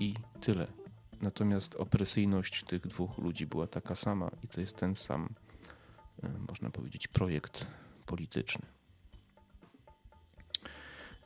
I 0.00 0.14
tyle. 0.40 0.66
Natomiast 1.22 1.74
opresyjność 1.74 2.64
tych 2.64 2.86
dwóch 2.86 3.18
ludzi 3.18 3.46
była 3.46 3.66
taka 3.66 3.94
sama 3.94 4.30
i 4.42 4.48
to 4.48 4.60
jest 4.60 4.76
ten 4.76 4.94
sam, 4.94 5.28
e, 6.22 6.28
można 6.48 6.70
powiedzieć, 6.70 7.08
projekt 7.08 7.66
polityczny. 8.06 8.73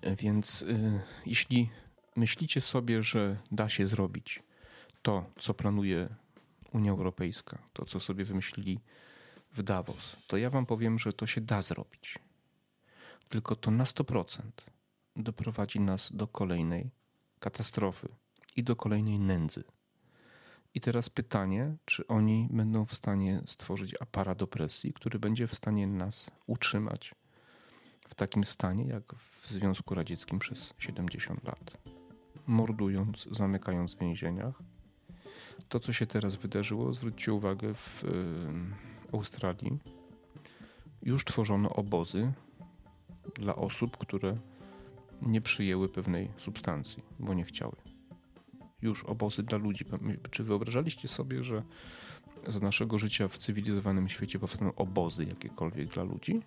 Więc 0.03 0.63
y, 0.63 1.01
jeśli 1.27 1.71
myślicie 2.17 2.61
sobie, 2.61 3.03
że 3.03 3.37
da 3.53 3.69
się 3.69 3.87
zrobić 3.87 4.43
to, 5.03 5.25
co 5.39 5.55
planuje 5.55 6.09
Unia 6.73 6.91
Europejska, 6.91 7.59
to, 7.73 7.85
co 7.85 8.01
sobie 8.01 8.25
wymyślili 8.25 8.81
w 9.53 9.63
Davos, 9.63 10.17
to 10.27 10.37
ja 10.37 10.51
wam 10.51 10.67
powiem, 10.67 10.99
że 10.99 11.13
to 11.13 11.27
się 11.27 11.41
da 11.41 11.63
zrobić. 11.63 12.19
Tylko 13.29 13.57
to 13.57 13.71
na 13.71 13.85
100% 13.85 14.41
doprowadzi 15.17 15.81
nas 15.81 16.13
do 16.13 16.27
kolejnej 16.27 16.91
katastrofy 17.39 18.09
i 18.57 18.63
do 18.63 18.77
kolejnej 18.77 19.19
nędzy. 19.19 19.65
I 20.75 20.81
teraz 20.81 21.11
pytanie, 21.11 21.77
czy 21.85 22.07
oni 22.07 22.49
będą 22.51 22.87
w 22.87 22.95
stanie 22.95 23.43
stworzyć 23.47 23.95
aparat 24.01 24.43
opresji, 24.43 24.93
który 24.93 25.19
będzie 25.19 25.47
w 25.47 25.55
stanie 25.55 25.87
nas 25.87 26.31
utrzymać 26.47 27.15
w 28.09 28.15
takim 28.15 28.45
stanie, 28.45 28.85
jak 28.85 29.15
w 29.15 29.49
Związku 29.49 29.95
Radzieckim 29.95 30.39
przez 30.39 30.75
70 30.79 31.45
lat. 31.45 31.79
Mordując, 32.47 33.29
zamykając 33.31 33.95
w 33.95 33.99
więzieniach. 33.99 34.63
To, 35.69 35.81
co 35.81 35.93
się 35.93 36.07
teraz 36.07 36.37
wydarzyło, 36.37 36.95
zwróćcie 36.95 37.33
uwagę, 37.33 37.75
w 37.75 38.05
y, 38.05 38.09
Australii 39.13 39.79
już 41.03 41.25
tworzono 41.25 41.71
obozy 41.71 42.33
dla 43.35 43.57
osób, 43.57 43.97
które 43.97 44.37
nie 45.23 45.41
przyjęły 45.41 45.89
pewnej 45.89 46.31
substancji, 46.37 47.03
bo 47.19 47.35
nie 47.35 47.45
chciały. 47.45 47.77
Już 48.83 49.05
obozy 49.05 49.43
dla 49.43 49.59
ludzi. 49.59 49.85
Czy 50.31 50.45
wyobrażaliście 50.45 51.09
sobie, 51.09 51.45
że 51.45 51.63
za 52.47 52.61
naszego 52.61 52.99
życia 52.99 53.29
w 53.29 53.39
cywilizowanym 53.39 54.09
świecie 54.09 54.39
powstaną 54.39 54.75
obozy 54.75 55.25
jakiekolwiek 55.25 55.89
dla 55.89 56.03
ludzi? 56.03 56.43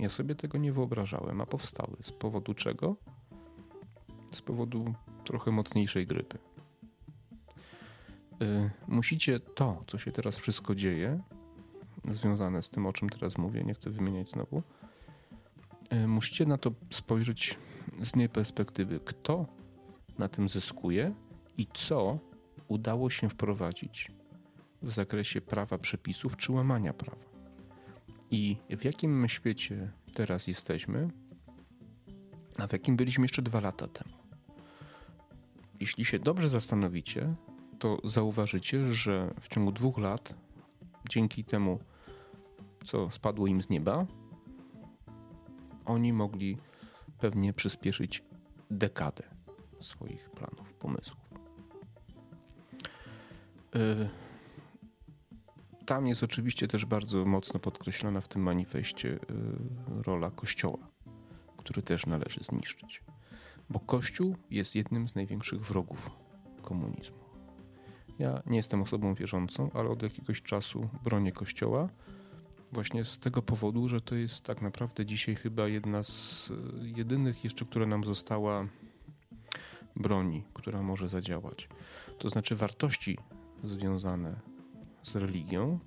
Ja 0.00 0.08
sobie 0.08 0.34
tego 0.34 0.58
nie 0.58 0.72
wyobrażałem, 0.72 1.40
a 1.40 1.46
powstały. 1.46 1.96
Z 2.02 2.12
powodu 2.12 2.54
czego? 2.54 2.96
Z 4.32 4.42
powodu 4.42 4.94
trochę 5.24 5.50
mocniejszej 5.50 6.06
grypy. 6.06 6.38
Yy, 8.40 8.70
musicie 8.88 9.40
to, 9.40 9.84
co 9.86 9.98
się 9.98 10.12
teraz 10.12 10.38
wszystko 10.38 10.74
dzieje, 10.74 11.20
związane 12.08 12.62
z 12.62 12.70
tym, 12.70 12.86
o 12.86 12.92
czym 12.92 13.08
teraz 13.08 13.38
mówię, 13.38 13.64
nie 13.64 13.74
chcę 13.74 13.90
wymieniać 13.90 14.30
znowu, 14.30 14.62
yy, 15.90 16.06
musicie 16.06 16.46
na 16.46 16.58
to 16.58 16.72
spojrzeć 16.90 17.58
z 18.02 18.14
innej 18.14 18.28
perspektywy. 18.28 19.00
Kto 19.04 19.46
na 20.18 20.28
tym 20.28 20.48
zyskuje 20.48 21.14
i 21.58 21.66
co 21.74 22.18
udało 22.68 23.10
się 23.10 23.28
wprowadzić 23.28 24.10
w 24.82 24.92
zakresie 24.92 25.40
prawa 25.40 25.78
przepisów 25.78 26.36
czy 26.36 26.52
łamania 26.52 26.92
prawa. 26.92 27.29
I 28.30 28.56
w 28.70 28.84
jakim 28.84 29.28
świecie 29.28 29.90
teraz 30.14 30.46
jesteśmy, 30.46 31.08
a 32.58 32.66
w 32.66 32.72
jakim 32.72 32.96
byliśmy 32.96 33.24
jeszcze 33.24 33.42
dwa 33.42 33.60
lata 33.60 33.88
temu. 33.88 34.14
Jeśli 35.80 36.04
się 36.04 36.18
dobrze 36.18 36.48
zastanowicie, 36.48 37.34
to 37.78 37.98
zauważycie, 38.04 38.94
że 38.94 39.34
w 39.40 39.48
ciągu 39.48 39.72
dwóch 39.72 39.98
lat, 39.98 40.34
dzięki 41.08 41.44
temu, 41.44 41.78
co 42.84 43.10
spadło 43.10 43.46
im 43.46 43.62
z 43.62 43.68
nieba, 43.68 44.06
oni 45.84 46.12
mogli 46.12 46.56
pewnie 47.18 47.52
przyspieszyć 47.52 48.24
dekadę 48.70 49.22
swoich 49.80 50.30
planów, 50.30 50.72
pomysłów. 50.72 51.20
Y, 53.76 54.08
tam 55.90 56.06
jest 56.06 56.22
oczywiście 56.22 56.68
też 56.68 56.84
bardzo 56.86 57.24
mocno 57.24 57.60
podkreślona 57.60 58.20
w 58.20 58.28
tym 58.28 58.42
manifestie 58.42 59.08
y, 59.08 59.18
rola 60.06 60.30
Kościoła, 60.30 60.78
który 61.56 61.82
też 61.82 62.06
należy 62.06 62.40
zniszczyć. 62.44 63.02
Bo 63.70 63.80
Kościół 63.80 64.36
jest 64.50 64.74
jednym 64.74 65.08
z 65.08 65.14
największych 65.14 65.60
wrogów 65.60 66.10
komunizmu. 66.62 67.18
Ja 68.18 68.42
nie 68.46 68.56
jestem 68.56 68.82
osobą 68.82 69.14
wierzącą, 69.14 69.70
ale 69.74 69.88
od 69.88 70.02
jakiegoś 70.02 70.42
czasu 70.42 70.88
bronię 71.04 71.32
Kościoła 71.32 71.88
właśnie 72.72 73.04
z 73.04 73.18
tego 73.18 73.42
powodu, 73.42 73.88
że 73.88 74.00
to 74.00 74.14
jest 74.14 74.44
tak 74.44 74.62
naprawdę 74.62 75.06
dzisiaj 75.06 75.34
chyba 75.34 75.68
jedna 75.68 76.02
z 76.02 76.50
y, 76.50 76.88
jedynych 76.96 77.44
jeszcze, 77.44 77.64
która 77.64 77.86
nam 77.86 78.04
została 78.04 78.66
broni, 79.96 80.44
która 80.54 80.82
może 80.82 81.08
zadziałać. 81.08 81.68
To 82.18 82.28
znaczy 82.28 82.56
wartości 82.56 83.18
związane 83.64 84.49
z 85.02 85.16
religią, 85.16 85.78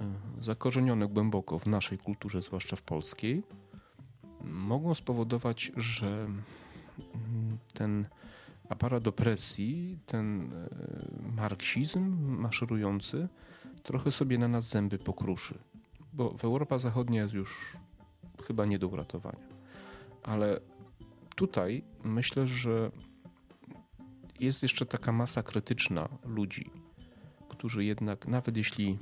e, 0.00 0.04
zakorzenione 0.40 1.08
głęboko 1.08 1.58
w 1.58 1.66
naszej 1.66 1.98
kulturze, 1.98 2.42
zwłaszcza 2.42 2.76
w 2.76 2.82
polskiej, 2.82 3.42
mogą 4.44 4.94
spowodować, 4.94 5.72
że 5.76 6.24
mm, 6.24 6.42
ten 7.74 8.06
aparat 8.68 9.06
opresji, 9.06 9.98
ten 10.06 10.52
e, 10.52 10.68
marksizm 11.36 12.18
maszerujący, 12.40 13.28
trochę 13.82 14.12
sobie 14.12 14.38
na 14.38 14.48
nas 14.48 14.68
zęby 14.68 14.98
pokruszy. 14.98 15.58
Bo 16.12 16.30
w 16.38 16.44
Europa 16.44 16.78
Zachodnia 16.78 17.22
jest 17.22 17.34
już 17.34 17.76
chyba 18.46 18.66
nie 18.66 18.78
do 18.78 18.88
uratowania. 18.88 19.48
Ale 20.22 20.60
tutaj 21.36 21.84
myślę, 22.04 22.46
że 22.46 22.90
jest 24.40 24.62
jeszcze 24.62 24.86
taka 24.86 25.12
masa 25.12 25.42
krytyczna 25.42 26.08
ludzi, 26.24 26.70
którzy 27.62 27.84
jednak, 27.84 28.28
nawet 28.28 28.56
jeśli 28.56 28.98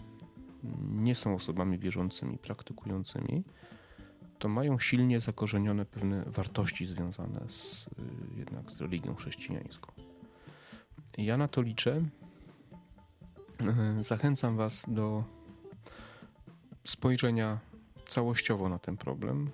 nie 0.80 1.14
są 1.14 1.34
osobami 1.34 1.78
wierzącymi, 1.78 2.38
praktykującymi, 2.38 3.44
to 4.38 4.48
mają 4.48 4.78
silnie 4.78 5.20
zakorzenione 5.20 5.86
pewne 5.86 6.24
wartości 6.26 6.86
związane 6.86 7.40
z, 7.48 7.86
y, 7.86 8.38
jednak 8.38 8.70
z 8.70 8.80
religią 8.80 9.14
chrześcijańską. 9.14 9.92
Ja 11.18 11.36
na 11.36 11.48
to 11.48 11.62
liczę. 11.62 12.02
Zachęcam 14.00 14.56
Was 14.56 14.84
do 14.88 15.24
spojrzenia 16.84 17.58
całościowo 18.06 18.68
na 18.68 18.78
ten 18.78 18.96
problem, 18.96 19.50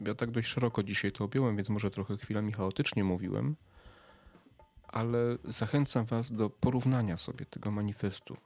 ja 0.00 0.14
tak 0.14 0.30
dość 0.30 0.48
szeroko 0.48 0.82
dzisiaj 0.82 1.12
to 1.12 1.24
objąłem, 1.24 1.56
więc 1.56 1.68
może 1.68 1.90
trochę 1.90 2.16
chwilami 2.16 2.52
chaotycznie 2.52 3.04
mówiłem, 3.04 3.56
ale 4.96 5.38
zachęcam 5.44 6.06
Was 6.06 6.32
do 6.32 6.50
porównania 6.50 7.16
sobie 7.16 7.46
tego 7.46 7.70
manifestu, 7.70 8.36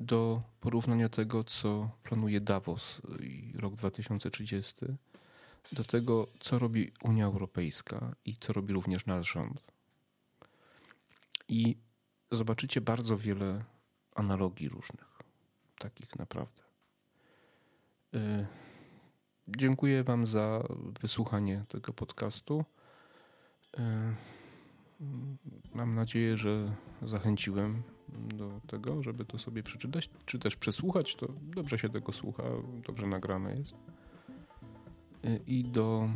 do 0.00 0.42
porównania 0.60 1.08
tego, 1.08 1.44
co 1.44 1.90
planuje 2.02 2.40
Davos 2.40 3.00
i 3.20 3.52
rok 3.54 3.74
2030, 3.74 4.86
do 5.72 5.84
tego, 5.84 6.26
co 6.40 6.58
robi 6.58 6.92
Unia 7.02 7.24
Europejska 7.24 8.14
i 8.24 8.36
co 8.36 8.52
robi 8.52 8.72
również 8.72 9.06
nasz 9.06 9.32
rząd. 9.32 9.60
I 11.48 11.76
zobaczycie 12.30 12.80
bardzo 12.80 13.18
wiele 13.18 13.64
analogii 14.14 14.68
różnych, 14.68 15.18
takich 15.78 16.18
naprawdę. 16.18 16.62
Y 18.14 18.46
Dziękuję 19.48 20.04
Wam 20.04 20.26
za 20.26 20.62
wysłuchanie 21.00 21.64
tego 21.68 21.92
podcastu. 21.92 22.64
E, 23.78 24.14
mam 25.74 25.94
nadzieję, 25.94 26.36
że 26.36 26.72
zachęciłem 27.02 27.82
do 28.08 28.60
tego, 28.66 29.02
żeby 29.02 29.24
to 29.24 29.38
sobie 29.38 29.62
przeczytać, 29.62 30.10
czy 30.26 30.38
też 30.38 30.56
przesłuchać. 30.56 31.16
To 31.16 31.28
dobrze 31.42 31.78
się 31.78 31.88
tego 31.88 32.12
słucha, 32.12 32.42
dobrze 32.86 33.06
nagrane 33.06 33.56
jest. 33.56 33.74
E, 35.24 35.36
I 35.46 35.64
do 35.64 36.08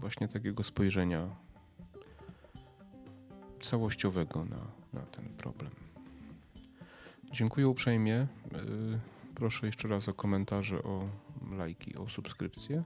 właśnie 0.00 0.28
takiego 0.28 0.62
spojrzenia 0.62 1.28
całościowego 3.60 4.44
na, 4.44 4.66
na 4.92 5.06
ten 5.06 5.24
problem. 5.24 5.70
Dziękuję 7.32 7.68
uprzejmie. 7.68 8.14
E, 8.14 8.28
proszę 9.34 9.66
jeszcze 9.66 9.88
raz 9.88 10.08
o 10.08 10.14
komentarze, 10.14 10.82
o 10.82 11.08
lajki, 11.50 11.96
o 11.96 12.08
subskrypcję 12.08 12.82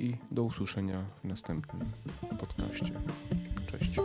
i 0.00 0.16
do 0.30 0.42
usłyszenia 0.42 1.04
w 1.24 1.28
następnym 1.28 1.90
podcaście. 2.38 2.92
Cześć. 3.70 4.00